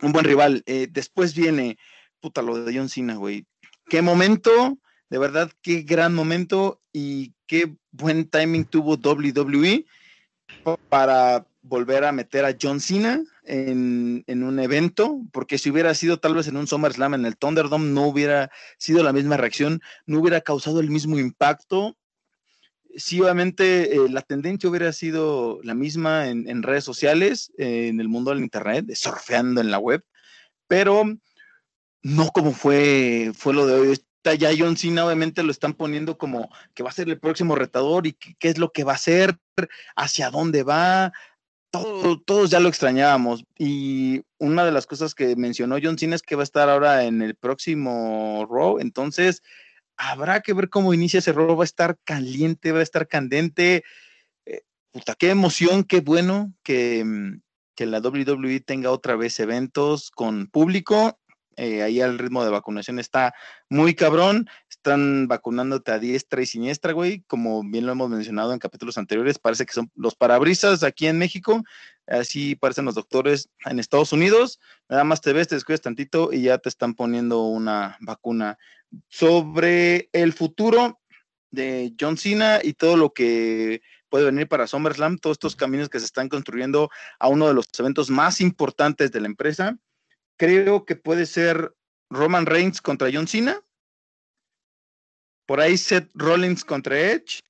[0.00, 0.62] un buen rival.
[0.66, 1.78] Eh, después viene,
[2.20, 3.46] puta, lo de John Cena, güey.
[3.88, 4.78] Qué momento,
[5.10, 9.84] de verdad, qué gran momento y qué buen timing tuvo WWE
[10.88, 16.34] para volver a meter a John Cena en, un evento, porque si hubiera sido tal
[16.34, 20.40] vez en un SummerSlam en el Thunderdome, no hubiera sido la misma reacción, no hubiera
[20.40, 21.96] causado el mismo impacto
[22.96, 28.08] sí, obviamente eh, la tendencia hubiera sido la misma en, redes sociales, eh, en el
[28.08, 30.04] mundo del Internet, surfeando en la web,
[30.66, 31.04] pero
[32.02, 33.98] no como fue, fue lo de hoy.
[34.38, 38.06] Ya John Cena obviamente lo están poniendo como que va a ser el próximo retador
[38.06, 39.36] y qué, es lo que va a hacer,
[39.96, 41.12] hacia dónde va.
[41.72, 43.44] Todo, todos ya lo extrañábamos.
[43.58, 47.04] Y una de las cosas que mencionó John Cena es que va a estar ahora
[47.04, 48.78] en el próximo Raw.
[48.78, 49.42] Entonces,
[49.96, 53.84] habrá que ver cómo inicia ese rol, va a estar caliente, va a estar candente.
[54.44, 54.60] Eh,
[54.90, 57.40] puta, qué emoción, qué bueno que, mm,
[57.74, 61.18] que, la WWE tenga otra vez eventos con público.
[61.56, 63.34] Eh, ahí el ritmo de vacunación está
[63.68, 64.48] muy cabrón.
[64.68, 67.22] Están vacunándote a diestra y siniestra, güey.
[67.26, 71.18] Como bien lo hemos mencionado en capítulos anteriores, parece que son los parabrisas aquí en
[71.18, 71.62] México.
[72.06, 74.60] Así parecen los doctores en Estados Unidos.
[74.88, 78.58] Nada más te ves, te descuidas tantito y ya te están poniendo una vacuna
[79.08, 81.00] sobre el futuro
[81.50, 85.98] de John Cena y todo lo que puede venir para SummerSlam, todos estos caminos que
[85.98, 89.78] se están construyendo a uno de los eventos más importantes de la empresa.
[90.42, 91.72] Creo que puede ser
[92.10, 93.62] Roman Reigns contra John Cena.
[95.46, 97.44] Por ahí Seth Rollins contra Edge.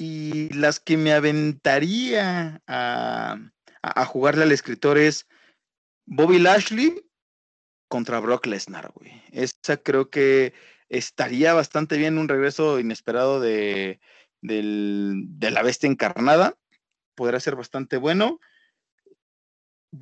[0.00, 3.36] Y las que me aventaría a,
[4.08, 5.28] jugarle al escritor es
[6.04, 7.08] Bobby Lashley
[7.88, 9.22] contra Brock Lesnar, güey.
[9.30, 10.54] Esa creo que
[10.88, 14.00] estaría bastante bien un regreso inesperado de,
[14.40, 16.58] de la bestia encarnada.
[17.14, 18.40] Podría ser bastante bueno.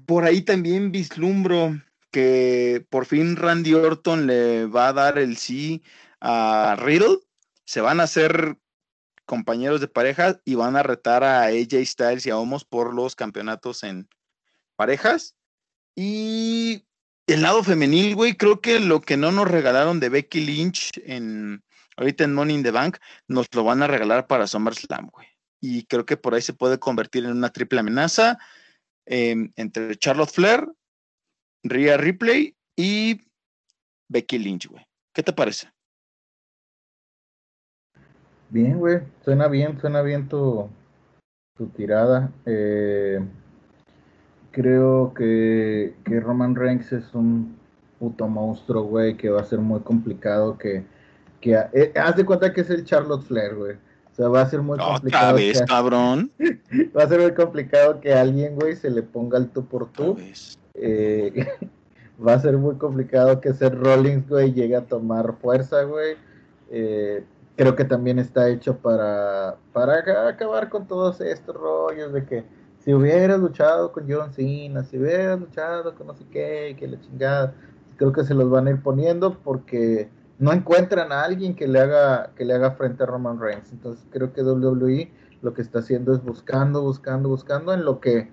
[0.07, 1.78] Por ahí también vislumbro
[2.11, 5.82] que por fin Randy Orton le va a dar el sí
[6.20, 7.18] a Riddle.
[7.64, 8.56] Se van a hacer
[9.24, 13.14] compañeros de pareja y van a retar a AJ Styles y a Homos por los
[13.14, 14.08] campeonatos en
[14.76, 15.36] parejas.
[15.94, 16.86] Y
[17.26, 21.62] el lado femenil, güey, creo que lo que no nos regalaron de Becky Lynch en
[22.00, 22.96] ahorita en Money in the Bank,
[23.28, 25.28] nos lo van a regalar para SummerSlam, güey.
[25.61, 28.38] Y creo que por ahí se puede convertir en una triple amenaza
[29.04, 30.66] em, entre Charlotte Flair,
[31.62, 33.20] Rhea Ripley y
[34.08, 34.84] Becky Lynch, güey.
[35.14, 35.68] ¿Qué te parece?
[38.48, 39.00] Bien, güey.
[39.24, 40.68] Suena bien, suena bien tu,
[41.56, 42.32] tu tirada.
[42.46, 43.20] Eh,
[44.50, 47.56] creo que, que Roman Reigns es un
[47.98, 50.84] puto monstruo, güey, que va a ser muy complicado que,
[51.40, 53.76] que eh, haz de cuenta que es el Charlotte Flair, güey.
[54.11, 55.36] O sea, va a ser muy complicado.
[55.36, 56.32] Vez, cabrón.
[56.96, 60.16] va a ser muy complicado que alguien, güey, se le ponga el tú por tú.
[60.74, 61.46] Eh,
[62.26, 66.16] va a ser muy complicado que Seth Rollins, güey, llegue a tomar fuerza, güey.
[66.70, 67.24] Eh,
[67.56, 72.44] creo que también está hecho para, para acabar con todos estos rollos de que
[72.78, 76.98] si hubieras luchado con John Cena, si hubieras luchado con no sé qué, que la
[77.00, 77.54] chingada,
[77.96, 80.08] creo que se los van a ir poniendo porque
[80.38, 83.70] no encuentran a alguien que le haga que le haga frente a Roman Reigns.
[83.72, 85.12] Entonces creo que WWE
[85.42, 88.30] lo que está haciendo es buscando, buscando, buscando en lo que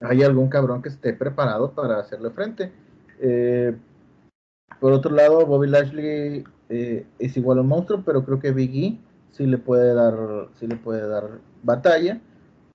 [0.00, 2.72] hay algún cabrón que esté preparado para hacerle frente.
[3.20, 3.76] Eh,
[4.80, 8.76] por otro lado, Bobby Lashley eh, es igual a un monstruo, pero creo que Big
[8.76, 8.98] E
[9.30, 12.20] sí le puede dar, sí le puede dar batalla.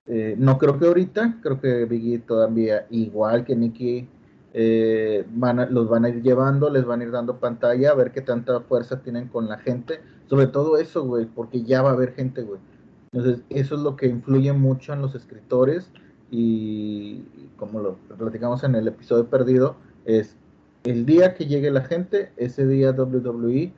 [0.06, 4.08] Eh, no creo que ahorita, creo que Big E todavía, igual que Nikki,
[4.54, 8.12] eh, van los van a ir llevando, les van a ir dando pantalla, a ver
[8.12, 10.00] qué tanta fuerza tienen con la gente.
[10.28, 12.60] Sobre todo eso, güey, porque ya va a haber gente, güey.
[13.12, 15.90] Entonces, eso es lo que influye mucho en los escritores
[16.32, 17.22] y
[17.58, 19.76] como lo platicamos en el episodio perdido,
[20.06, 20.34] es
[20.82, 23.72] el día que llegue la gente, ese día WWE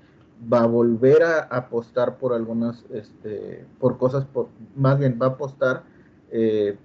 [0.53, 5.31] va a volver a apostar por algunas, este, por cosas, por, más bien va a
[5.31, 5.83] apostar
[6.31, 6.77] eh,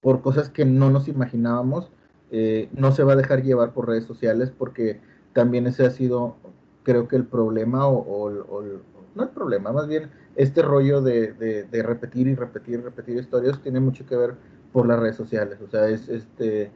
[0.00, 1.90] por cosas que no nos imaginábamos.
[2.30, 5.00] Eh, no se va a dejar llevar por redes sociales porque
[5.32, 6.36] también ese ha sido,
[6.84, 8.30] creo que el problema, o,
[9.14, 13.60] no el problema, más bien este rollo de, de, repetir y repetir y repetir historias
[13.62, 14.34] tiene mucho que ver
[14.74, 15.60] por las redes sociales.
[15.62, 16.72] O sea, es este.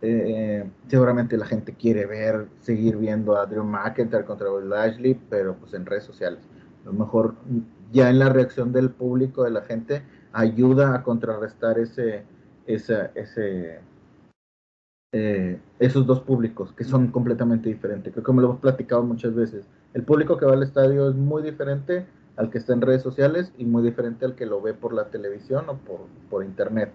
[0.00, 5.56] Eh, seguramente la gente quiere ver, seguir viendo a Drew McIntyre contra Will Lashley, pero
[5.56, 6.40] pues en redes sociales.
[6.82, 7.34] A lo mejor
[7.92, 12.22] ya en la reacción del público, de la gente, ayuda a contrarrestar ese,
[12.66, 13.80] ese,
[15.12, 18.12] eh, esos dos públicos que son completamente diferentes.
[18.12, 19.66] Creo que lo hemos platicado muchas veces.
[19.94, 23.52] El público que va al estadio es muy diferente al que está en redes sociales
[23.58, 26.92] y muy diferente al que lo ve por la televisión o por, por internet.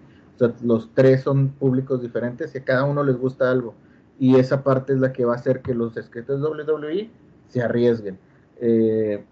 [0.62, 3.74] Los tres son públicos diferentes y a cada uno les gusta algo.
[4.18, 7.10] Y esa parte es la que va a hacer que los escritores WWE
[7.48, 8.18] se arriesguen.
[8.60, 9.24] Eh,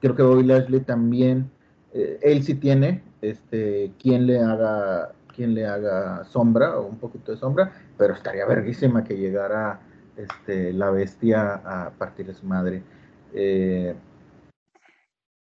[0.00, 1.50] creo que Bobby Lashley también
[1.92, 7.30] eh, él sí tiene este, quien le haga quien le haga sombra o un poquito
[7.30, 9.80] de sombra, pero estaría verguísima que llegara
[10.16, 12.82] este, la bestia a partir de su madre.
[13.34, 13.94] Eh,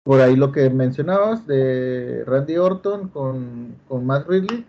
[0.04, 4.66] por ahí lo que mencionabas de Randy Orton con, con Matt Ridley,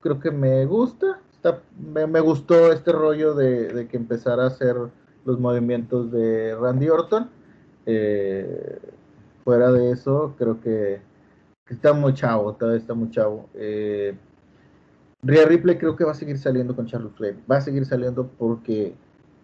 [0.00, 1.20] creo que me gusta.
[1.78, 4.76] me, gustó este rollo de, que empezara a hacer
[5.24, 7.30] los movimientos de Randy Orton.
[7.86, 8.78] Eh,
[9.44, 11.00] fuera de eso, creo que,
[11.68, 13.48] está muy chavo, todavía está muy chavo.
[13.54, 14.14] Eh,
[15.22, 18.28] Rhea Ripley creo que va a seguir saliendo con Charles Flair, va a seguir saliendo
[18.38, 18.94] porque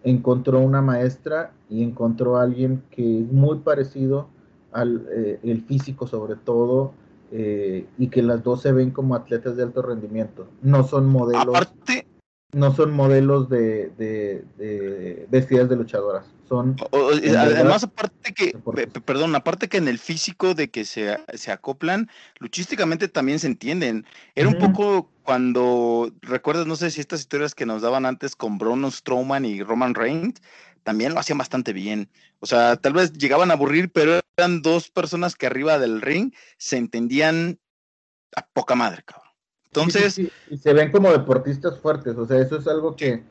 [0.04, 4.28] encontró una maestra y encontró a alguien que es muy parecido
[4.72, 6.94] al eh, el físico sobre todo
[7.30, 10.48] eh, y que las dos se ven como atletas de alto rendimiento.
[10.60, 11.48] No son modelos.
[11.48, 12.06] Aparte,
[12.52, 16.26] no son modelos de, de, vestidas de luchadoras.
[16.46, 16.76] Son
[17.38, 18.54] además, aparte que,
[19.06, 21.16] perdón, aparte que en el físico de que se,
[21.50, 24.04] acoplan, luchísticamente también se entienden.
[24.34, 28.58] Era un poco cuando, recuerdas, no sé si estas historias que nos daban antes con
[28.58, 30.42] Braun Strowman y Roman Reigns,
[30.82, 32.08] también lo hacían bastante bien.
[32.40, 36.32] O sea, tal vez llegaban a aburrir, pero eran dos personas que arriba del ring
[36.58, 37.58] se entendían
[38.36, 39.30] a poca madre, cabrón.
[39.66, 40.18] Entonces...
[40.18, 43.24] y se ven como deportistas fuertes, o sea, eso es algo que,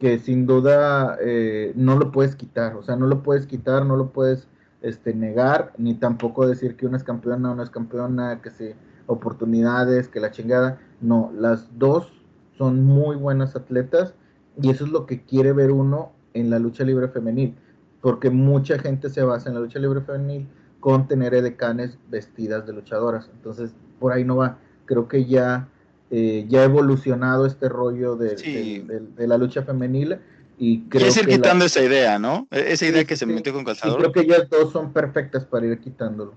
[0.00, 3.96] que sin duda eh, no lo puedes quitar, o sea, no lo puedes quitar, no
[3.96, 4.48] lo puedes
[4.82, 8.74] este, negar, ni tampoco decir que una es campeona o no es campeona, que se
[9.06, 12.12] oportunidades, que la chingada, no, las dos
[12.56, 14.14] son muy buenas atletas
[14.60, 17.54] y eso es lo que quiere ver uno en la lucha libre femenil,
[18.00, 20.46] porque mucha gente se basa en la lucha libre femenil
[20.80, 25.68] con tener edecanes vestidas de luchadoras, entonces por ahí no va, creo que ya
[26.10, 30.18] eh, ya ha evolucionado este rollo de, la lucha femenil
[30.58, 32.46] y creo ir quitando esa idea, ¿no?
[32.50, 33.98] E-, esa idea que se metió con calzador.
[33.98, 36.34] creo que ellas dos son perfectas para ir quitándolo.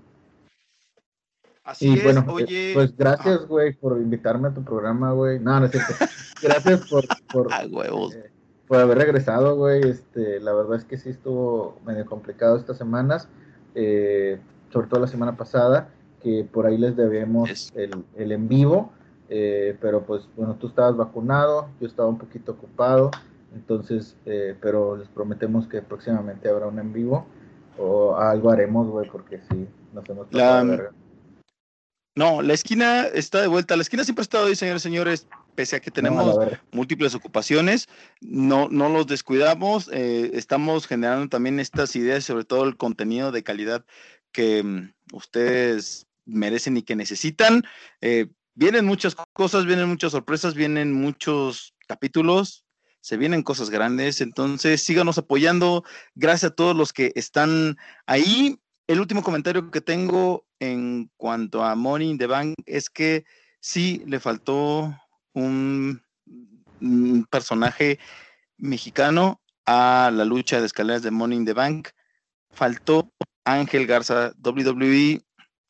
[1.62, 2.72] Así y es, bueno, oye.
[2.72, 5.38] pues gracias, güey, por invitarme a tu programa, güey.
[5.38, 5.94] No, no es cierto.
[6.42, 8.14] gracias por, por, Ah, huevos.
[8.14, 8.30] eh,
[8.68, 9.82] por haber regresado, güey.
[9.82, 13.28] Este, la verdad es que sí estuvo medio complicado estas semanas,
[13.74, 14.38] eh,
[14.72, 15.88] sobre todo la semana pasada,
[16.22, 18.92] que por ahí les debemos el, el en vivo,
[19.30, 23.10] eh, pero pues bueno, tú estabas vacunado, yo estaba un poquito ocupado,
[23.54, 27.26] entonces, eh, pero les prometemos que próximamente habrá un en vivo
[27.78, 30.90] o algo haremos, güey, porque sí, nos hemos La-.
[32.16, 33.76] No, la esquina está de vuelta.
[33.76, 35.28] La esquina siempre ha estado ahí, señores señores,
[35.58, 36.38] pese a que No, a tenemos
[36.70, 37.88] múltiples ocupaciones,
[38.20, 43.42] no, no los descuidamos, eh, estamos generando también estas ideas, sobre todo el contenido de
[43.42, 43.84] calidad
[44.30, 47.64] que mm, ustedes merecen y que necesitan.
[48.00, 52.64] Eh, vienen muchas cosas, vienen muchas sorpresas, vienen muchos capítulos,
[53.00, 55.82] se vienen cosas grandes, entonces síganos apoyando.
[56.14, 58.60] Gracias a todos los que están ahí.
[58.86, 63.24] El último comentario que tengo en cuanto a Money in the Bank es que
[63.58, 64.94] sí le faltó
[65.38, 66.02] un,
[67.30, 67.98] personaje
[68.56, 71.88] mexicano a la lucha de escaleras de Money in the Bank.
[72.50, 73.12] Faltó
[73.44, 75.22] Ángel Garza, WWE.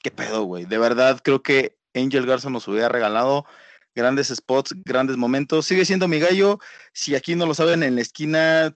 [0.03, 0.64] ¿Qué pedo, güey?
[0.64, 3.47] De verdad, creo que Angel Garza nos hubiera regalado
[3.95, 5.66] grandes spots, grandes momentos.
[5.66, 6.61] Sigue siendo mi gallo.
[6.93, 8.75] Si aquí no lo saben, en la esquina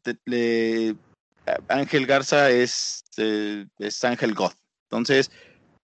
[1.69, 4.53] Ángel Garza es, eh, es Ángel God.
[4.91, 5.31] Entonces,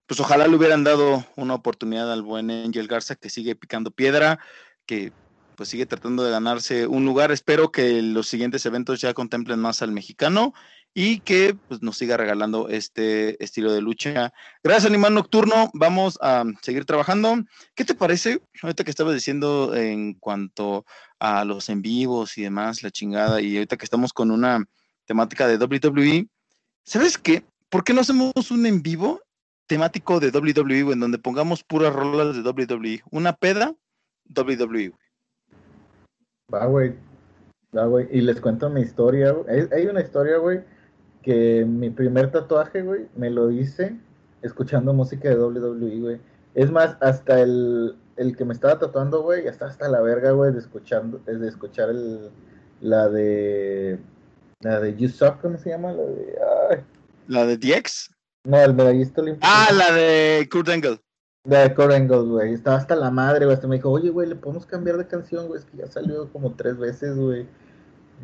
[0.07, 4.39] pues ojalá le hubieran dado una oportunidad al buen Angel Garza que sigue picando piedra,
[4.87, 5.13] que
[5.57, 7.31] pues sigue tratando de ganarse un lugar.
[7.31, 10.53] Espero que los siguientes eventos ya contemplen más al mexicano
[10.95, 14.33] y que pues, nos siga regalando este estilo de lucha.
[14.63, 15.71] Gracias, Animal Nocturno.
[15.75, 17.45] Vamos a seguir trabajando.
[17.75, 18.41] ¿Qué te parece?
[18.63, 20.87] Ahorita que estabas diciendo en cuanto
[21.19, 24.65] a los en vivos y demás, la chingada, y ahorita que estamos con una
[25.07, 26.29] temática de WWE,
[26.85, 27.45] ¿sabes qué?
[27.69, 29.21] ¿Por qué no hacemos un en vivo
[29.67, 33.03] temático de WWE, en donde pongamos puras rolas de WWE?
[33.11, 33.75] Una peda,
[34.29, 34.93] WWE.
[36.53, 36.95] Va, güey.
[37.77, 38.09] Va, güey.
[38.11, 39.69] Y les cuento mi historia, güey.
[39.73, 40.61] Hay, una historia, güey,
[41.23, 43.97] que mi primer tatuaje, güey, me lo hice
[44.43, 46.21] escuchando música de WWE, güey.
[46.55, 50.33] Es más, hasta el, el que me estaba tatuando, güey, ya está hasta la verga,
[50.33, 52.31] güey, de escuchando, de escuchar el,
[52.81, 53.99] la de,
[54.61, 55.93] la de You Suck, ¿cómo se llama?
[55.93, 56.39] La de,
[56.71, 56.85] ay,
[57.27, 58.11] La de DX.
[58.45, 59.47] no, el medallista olímpico.
[59.49, 61.01] Ah, la de Kurt Angle.
[61.45, 62.55] De Angle, güey.
[62.55, 63.55] Estaba hasta la madre, güey.
[63.55, 65.61] Hasta me dijo, oye, güey, ¿le podemos cambiar de canción, güey?
[65.61, 67.47] Es que ya salió como tres veces, güey.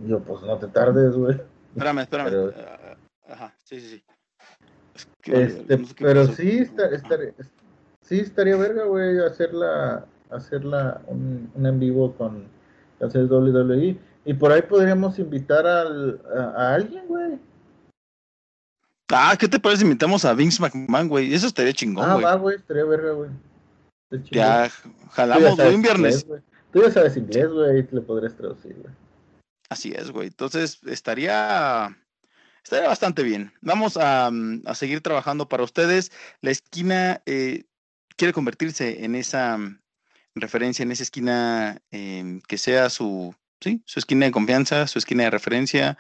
[0.03, 1.39] Y yo, pues no te tardes, güey.
[1.75, 2.29] Espérame, espérame.
[2.31, 2.97] Pero- Ah,
[3.33, 4.05] Ajá, sí, sí, sí.
[4.95, 6.33] Es que, Este, no sé pero pasó.
[6.35, 7.33] sí, está, estaría,
[8.03, 12.47] sí estaría verga, güey, hacerla, hacerla un, un en vivo con
[12.99, 13.99] canciones WWE.
[14.25, 17.39] Y por ahí podríamos invitar al, a, a alguien, güey.
[19.13, 21.35] Ah, ¿qué te parece si invitamos a Vince McMahon, güey?
[21.35, 22.25] Eso estaría chingón, Ah, güey.
[22.25, 23.31] va, güey, estaría verga, güey.
[24.31, 24.71] Ya
[25.11, 26.23] jalamos, güey, un viernes.
[26.23, 26.43] inglés.
[26.73, 28.95] Tú ya sabes inglés, güey, le podrías traducir, güey.
[29.69, 30.29] Así es, güey.
[30.29, 31.97] Entonces estaría,
[32.63, 33.53] estaría bastante bien.
[33.61, 34.31] Vamos a,
[34.67, 36.11] a seguir trabajando para ustedes.
[36.41, 37.65] La esquina eh,
[38.17, 39.81] quiere convertirse en esa mm,
[40.35, 45.25] referencia, en esa esquina em, que sea su, sí, su esquina de confianza, su esquina
[45.25, 45.99] de referencia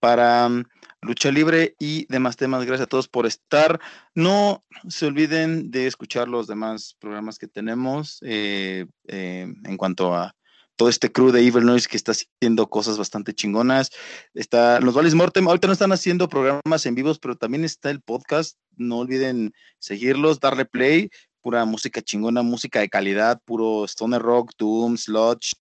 [0.00, 0.64] para mm,
[1.02, 2.64] lucha libre y demás temas.
[2.64, 3.80] Gracias a todos por estar.
[4.14, 10.34] No se olviden de escuchar los demás programas que tenemos eh, eh, en cuanto a
[10.76, 13.90] todo este crew de Evil Noise que está haciendo cosas bastante chingonas.
[14.32, 18.00] Está los Valis Mortem, ahorita no están haciendo programas en vivos, pero también está el
[18.00, 18.56] podcast.
[18.76, 21.10] No olviden seguirlos, darle play.
[21.42, 25.54] Pura música chingona, música de calidad, puro Stoner Rock, Doom, Sludge.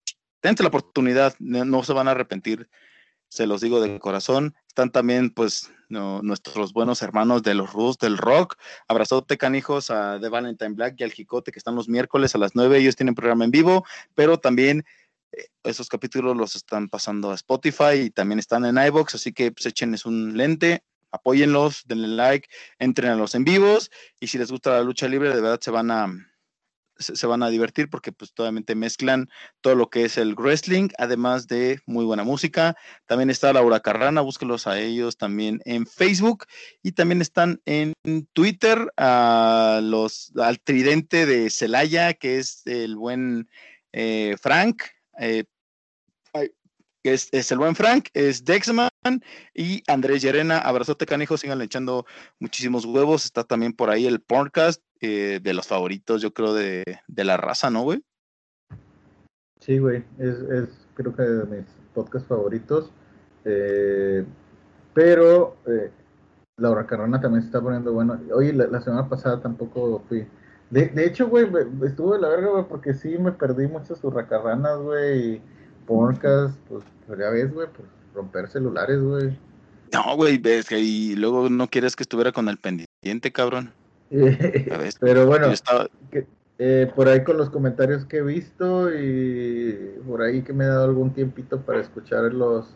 [0.44, 2.70] Dense la oportunidad, no, no se van a arrepentir,
[3.32, 4.56] se los digo de corazón.
[4.68, 8.58] Están también, pues, no- nuestros buenos hermanos de los Rus del rock.
[8.90, 12.56] Abrazote, canijos, a The Valentine Black y al Jicote, que están los miércoles a las
[12.56, 12.78] 9.
[12.78, 14.84] Ellos tienen programa en vivo, pero también
[15.32, 19.54] eh, esos capítulos los están pasando a Spotify y también están en iBox, así que
[19.54, 24.52] pues, échenles un lente, apóyenlos, denle like, entren a los en vivos y si les
[24.52, 26.14] gusta la lucha libre, de verdad se van a
[27.02, 29.30] se, van a divertir porque pues totalmente mezclan
[29.62, 32.76] todo lo que es el wrestling, además de muy buena música.
[33.06, 36.46] También está Laura Carrana, búsquelos a ellos también en Facebook
[36.82, 37.94] y también están en
[38.34, 43.50] Twitter a los al tridente de Celaya, que es el buen
[43.94, 44.84] eh, Frank,
[45.20, 45.46] eh,
[47.04, 48.90] es, es el buen Frank, es Dexman
[49.54, 50.60] y Andrés Llerena.
[50.60, 52.06] Abrazote, canijo, sigan echando
[52.40, 53.26] muchísimos huevos.
[53.26, 57.38] Está también por ahí el podcast eh, de los favoritos, yo creo, de, de la
[57.38, 58.04] raza, ¿no, güey?
[59.60, 62.92] Sí, güey, es, es creo que de mis podcasts favoritos.
[63.46, 64.26] Eh,
[64.94, 65.92] pero eh,
[66.58, 68.20] Laura Carrona también se está poniendo bueno.
[68.34, 70.28] Oye, la, la semana pasada tampoco fui.
[70.70, 71.48] De, de hecho, güey,
[71.86, 75.42] estuvo de la verga, güey, porque sí me perdí muchas hurracarranas, güey, y
[75.86, 79.38] porcas, pues, pues, ya ves, güey, pues romper celulares, güey.
[79.92, 83.74] No, güey, ves que y luego no quieres que estuviera con el pendiente, cabrón.
[84.12, 85.90] Ves, Pero bueno, estaba-
[86.60, 90.68] eh, por ahí con los comentarios que he visto y por ahí que me he
[90.68, 92.76] dado algún tiempito para escucharlos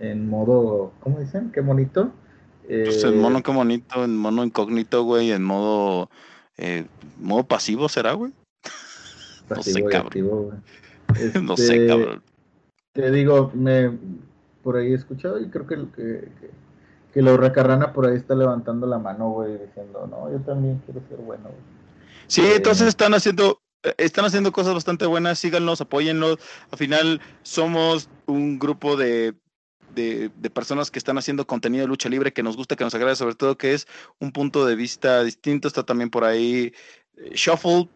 [0.00, 1.50] en modo, ¿cómo dicen?
[1.52, 2.12] ¿Qué bonito?
[2.66, 6.08] Pues en mono qué bonito, en mono incógnito, güey, en modo
[6.56, 6.86] eh,
[7.20, 8.32] modo pasivo será, güey.
[9.50, 10.06] no sé, cabrón.
[10.06, 11.42] activo, güey.
[11.42, 12.22] no sé, Este, cabrón.
[12.92, 13.90] Te digo, me
[14.62, 16.50] por ahí he escuchado y creo que, que, que,
[17.16, 21.00] que la hurracarrana por ahí está levantando la mano, güey, diciendo, no, yo también quiero
[21.08, 21.62] ser bueno, güey.
[22.26, 26.36] Sí, eh, entonces están haciendo eh, están haciendo cosas bastante buenas, síganlos, apóyenlos.
[26.70, 29.34] Al final somos un grupo de,
[29.94, 32.94] de, de personas que están haciendo contenido de lucha libre que nos gusta, que nos
[32.94, 33.86] agrada, sobre todo que es
[34.20, 35.68] un punto de vista distinto.
[35.68, 36.74] Está también por ahí
[37.16, 37.88] eh, Shuffle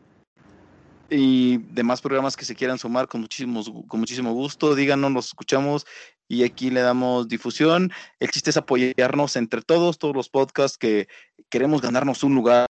[1.10, 4.74] y demás programas que se quieran sumar con, muchísimos, con muchísimo gusto.
[4.74, 5.84] Díganos, los escuchamos
[6.30, 7.90] y aquí le damos difusión.
[8.20, 11.08] El chiste es apoyarnos entre todos, todos los podcasts que
[11.48, 12.66] queremos ganarnos un lugar,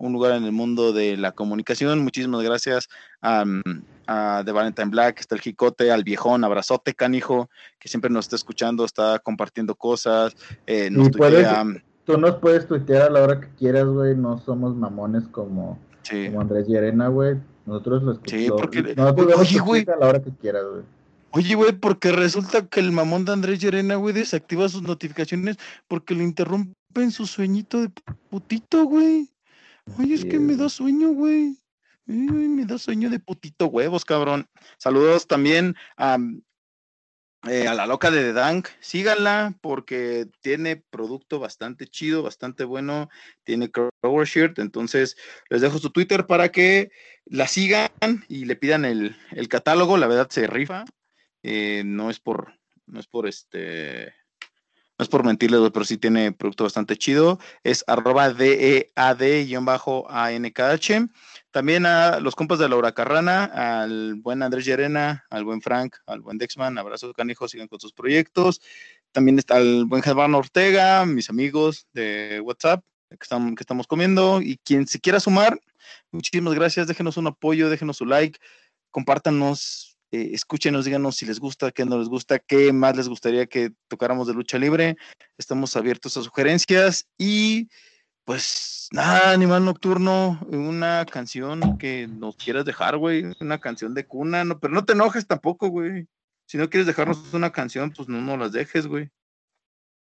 [0.00, 2.00] un lugar en el mundo de la comunicación.
[2.02, 2.88] Muchísimas gracias
[3.22, 3.44] a,
[4.08, 7.48] a The Valentine Black, está el Jicote, al viejón, abrazote, canijo,
[7.78, 10.34] que siempre nos está escuchando, está compartiendo cosas,
[10.66, 11.64] eh, nos tuitea,
[12.04, 16.26] Tú nos puedes tuitear a la hora que quieras, güey, no somos mamones como, sí.
[16.26, 17.36] como Andrés Llerena, güey.
[17.64, 18.60] Nosotros lo Sí, escuchamos.
[18.60, 19.86] porque- Nosotros Oye, güey.
[19.88, 20.82] a la hora que quieras, güey.
[21.36, 25.56] Oye, güey, porque resulta que el mamón de Andrés Llerena, güey, desactiva sus notificaciones
[25.88, 27.90] porque le interrumpen su sueñito de
[28.30, 29.28] putito, güey.
[29.98, 31.58] Oye, es que me da sueño, güey.
[32.06, 34.46] Me da sueño de putito huevos, cabrón.
[34.78, 36.18] Saludos también a,
[37.48, 38.68] eh, a la loca de The Dank.
[38.78, 43.08] Síganla porque tiene producto bastante chido, bastante bueno.
[43.42, 44.60] Tiene Crower Shirt.
[44.60, 45.16] Entonces,
[45.48, 46.92] les dejo su Twitter para que
[47.24, 47.90] la sigan
[48.28, 49.96] y le pidan el, el catálogo.
[49.96, 50.84] La verdad se rifa.
[51.44, 52.54] Eh, no es por,
[52.86, 54.14] no es por este,
[54.98, 57.38] no es por mentirles, pero sí tiene producto bastante chido.
[57.62, 58.88] Es arroba DEAD-ANKH.
[61.50, 66.22] También a los compas de Laura Carrana, al buen Andrés Llerena, al buen Frank, al
[66.22, 68.62] buen Dexman, abrazo canijo, sigan con sus proyectos.
[69.12, 74.40] También está el buen Germán Ortega, mis amigos de WhatsApp que, están, que estamos comiendo.
[74.40, 75.60] Y quien se quiera sumar,
[76.10, 78.38] muchísimas gracias, déjenos un apoyo, déjenos su like,
[78.90, 83.46] compártanos, eh, escúchenos, díganos si les gusta, qué no les gusta, qué más les gustaría
[83.46, 84.96] que tocáramos de lucha libre.
[85.38, 87.68] Estamos abiertos a sugerencias y
[88.24, 94.44] pues nada, Animal Nocturno, una canción que nos quieras dejar, güey, una canción de cuna,
[94.44, 96.06] no, pero no te enojes tampoco, güey.
[96.46, 99.10] Si no quieres dejarnos una canción, pues no nos las dejes, güey.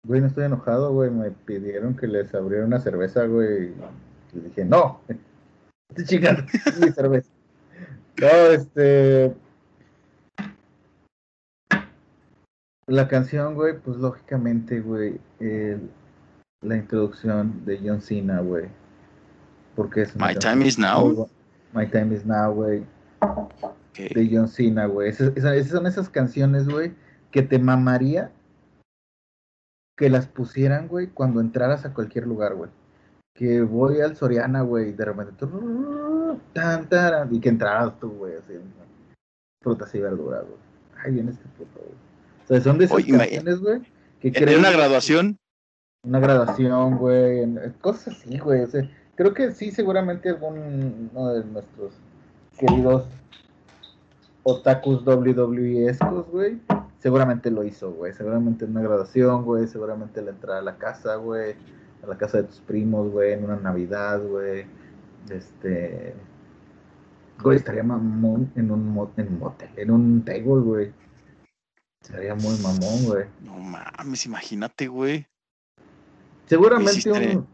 [0.08, 1.12] Güey, no estoy enojado, güey.
[1.12, 3.74] Me pidieron que les abriera una cerveza, güey.
[4.34, 5.02] Y dije, no.
[5.94, 7.30] Te chingas, es mi cerveza.
[8.22, 9.34] No, este.
[12.90, 15.90] La canción, güey, pues lógicamente, güey, el-
[16.62, 18.68] la introducción de John Cena, güey.
[19.76, 21.30] Porque es My time is now.
[21.74, 22.84] My time is now, güey.
[23.96, 25.10] De John Cena, güey.
[25.10, 25.34] Esas,
[25.68, 26.94] son esas canciones, güey,
[27.32, 28.32] que te mamaría
[29.96, 32.72] que las pusieran, güey, cuando entraras a cualquier lugar, güey.
[33.36, 36.88] Que voy al Soriana, güey, y de repente tú, tan,
[37.32, 38.54] y que entraras tú, güey, así,
[39.62, 40.60] frutas y verduras, güey.
[41.04, 42.09] Ay, bien este puto, güey.
[42.64, 43.82] Son de esas Oye, ima- canciones, güey,
[44.20, 45.38] que creen- una graduación,
[46.04, 48.62] una graduación, güey, en- cosas así, güey.
[48.62, 51.94] o sea, creo que sí, seguramente algún uno de nuestros
[52.58, 53.06] queridos
[54.44, 56.60] otakus WWE-escos, güey,
[57.00, 58.14] seguramente lo hizo, güey.
[58.14, 61.54] Seguramente en una graduación, güey, seguramente la entrada a la casa, güey,
[62.04, 64.66] a la casa de tus primos, güey, en una Navidad, güey.
[65.30, 66.14] Este.
[67.44, 70.92] Güey, estaría mamón en un, mo- en un motel, en un table, güey.
[72.02, 73.26] Estaría muy mamón, güey.
[73.42, 75.28] no mames, imagínate, güey.
[76.48, 77.48] Seguramente un,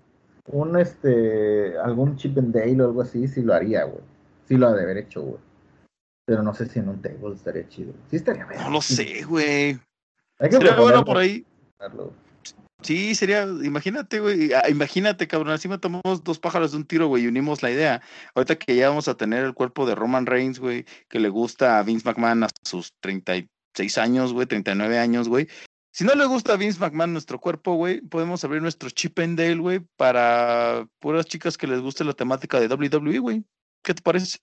[0.48, 4.04] un este algún Chip and Dale o algo así sí lo haría, güey.
[4.48, 5.40] Sí lo ha de haber hecho, güey.
[6.26, 7.94] Pero no sé si en un table estaría chido.
[8.10, 8.62] Sí estaría bien.
[8.62, 9.80] No lo sé, güey.
[10.40, 11.46] Hay que Sería bueno por ahí.
[12.82, 17.24] Sí, sería, imagínate, güey, ah, imagínate, cabrón, así matamos dos pájaros de un tiro, güey,
[17.24, 18.02] y unimos la idea.
[18.36, 21.80] Ahorita que ya vamos a tener el cuerpo de Roman Reigns, güey, que le gusta
[21.80, 22.94] a Vince McMahon hasta sus
[23.76, 25.48] 36 años, güey, 39 años, güey.
[25.92, 29.38] Si no le gusta a Vince McMahon nuestro cuerpo, güey, podemos abrir nuestro Chip and
[29.38, 33.44] Dale, güey, para puras chicas que les guste la temática de WWE, güey.
[33.84, 34.40] ¿Qué te parece?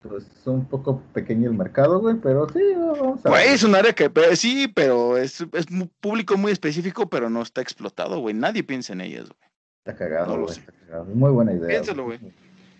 [0.00, 3.54] Pues es un poco pequeño el mercado, güey, pero sí, vamos a Güey, ver.
[3.54, 7.60] es un área que sí, pero es, es un público muy específico, pero no está
[7.60, 8.34] explotado, güey.
[8.34, 9.50] Nadie piensa en ellas, güey.
[9.84, 10.58] Está cagado, No güey.
[10.58, 11.04] está cagado.
[11.04, 11.68] Muy buena idea.
[11.68, 12.18] Piénsalo, güey.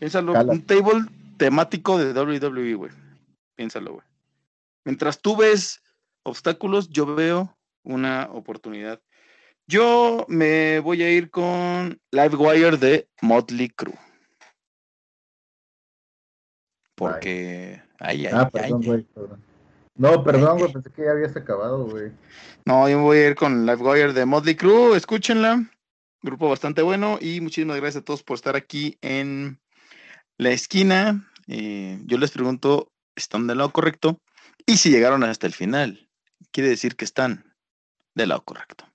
[0.01, 1.05] Piénsalo, un table
[1.37, 2.91] temático de WWE, güey.
[3.55, 4.07] Piénsalo, güey.
[4.85, 5.83] Mientras tú ves
[6.25, 9.01] obstáculos, yo veo una oportunidad.
[9.67, 13.99] Yo me voy a ir con Livewire de Motley Crue.
[16.95, 17.83] Porque.
[17.99, 19.03] Ay, ay, Ah, ay, perdón, güey.
[19.03, 19.45] perdón.
[19.95, 20.73] No, perdón, güey.
[20.73, 22.13] Pensé que ya habías acabado, güey.
[22.65, 24.97] No, yo me voy a ir con Livewire de Motley Crue.
[24.97, 25.71] Escúchenla.
[26.23, 27.19] Grupo bastante bueno.
[27.21, 29.61] Y muchísimas gracias a todos por estar aquí en
[30.39, 31.29] la esquina.
[31.49, 34.21] Eh, yo les pregunto, ¿están del lado correcto?
[34.67, 36.09] Y si llegaron hasta el final,
[36.51, 37.55] quiere decir que están
[38.15, 38.92] del lado correcto.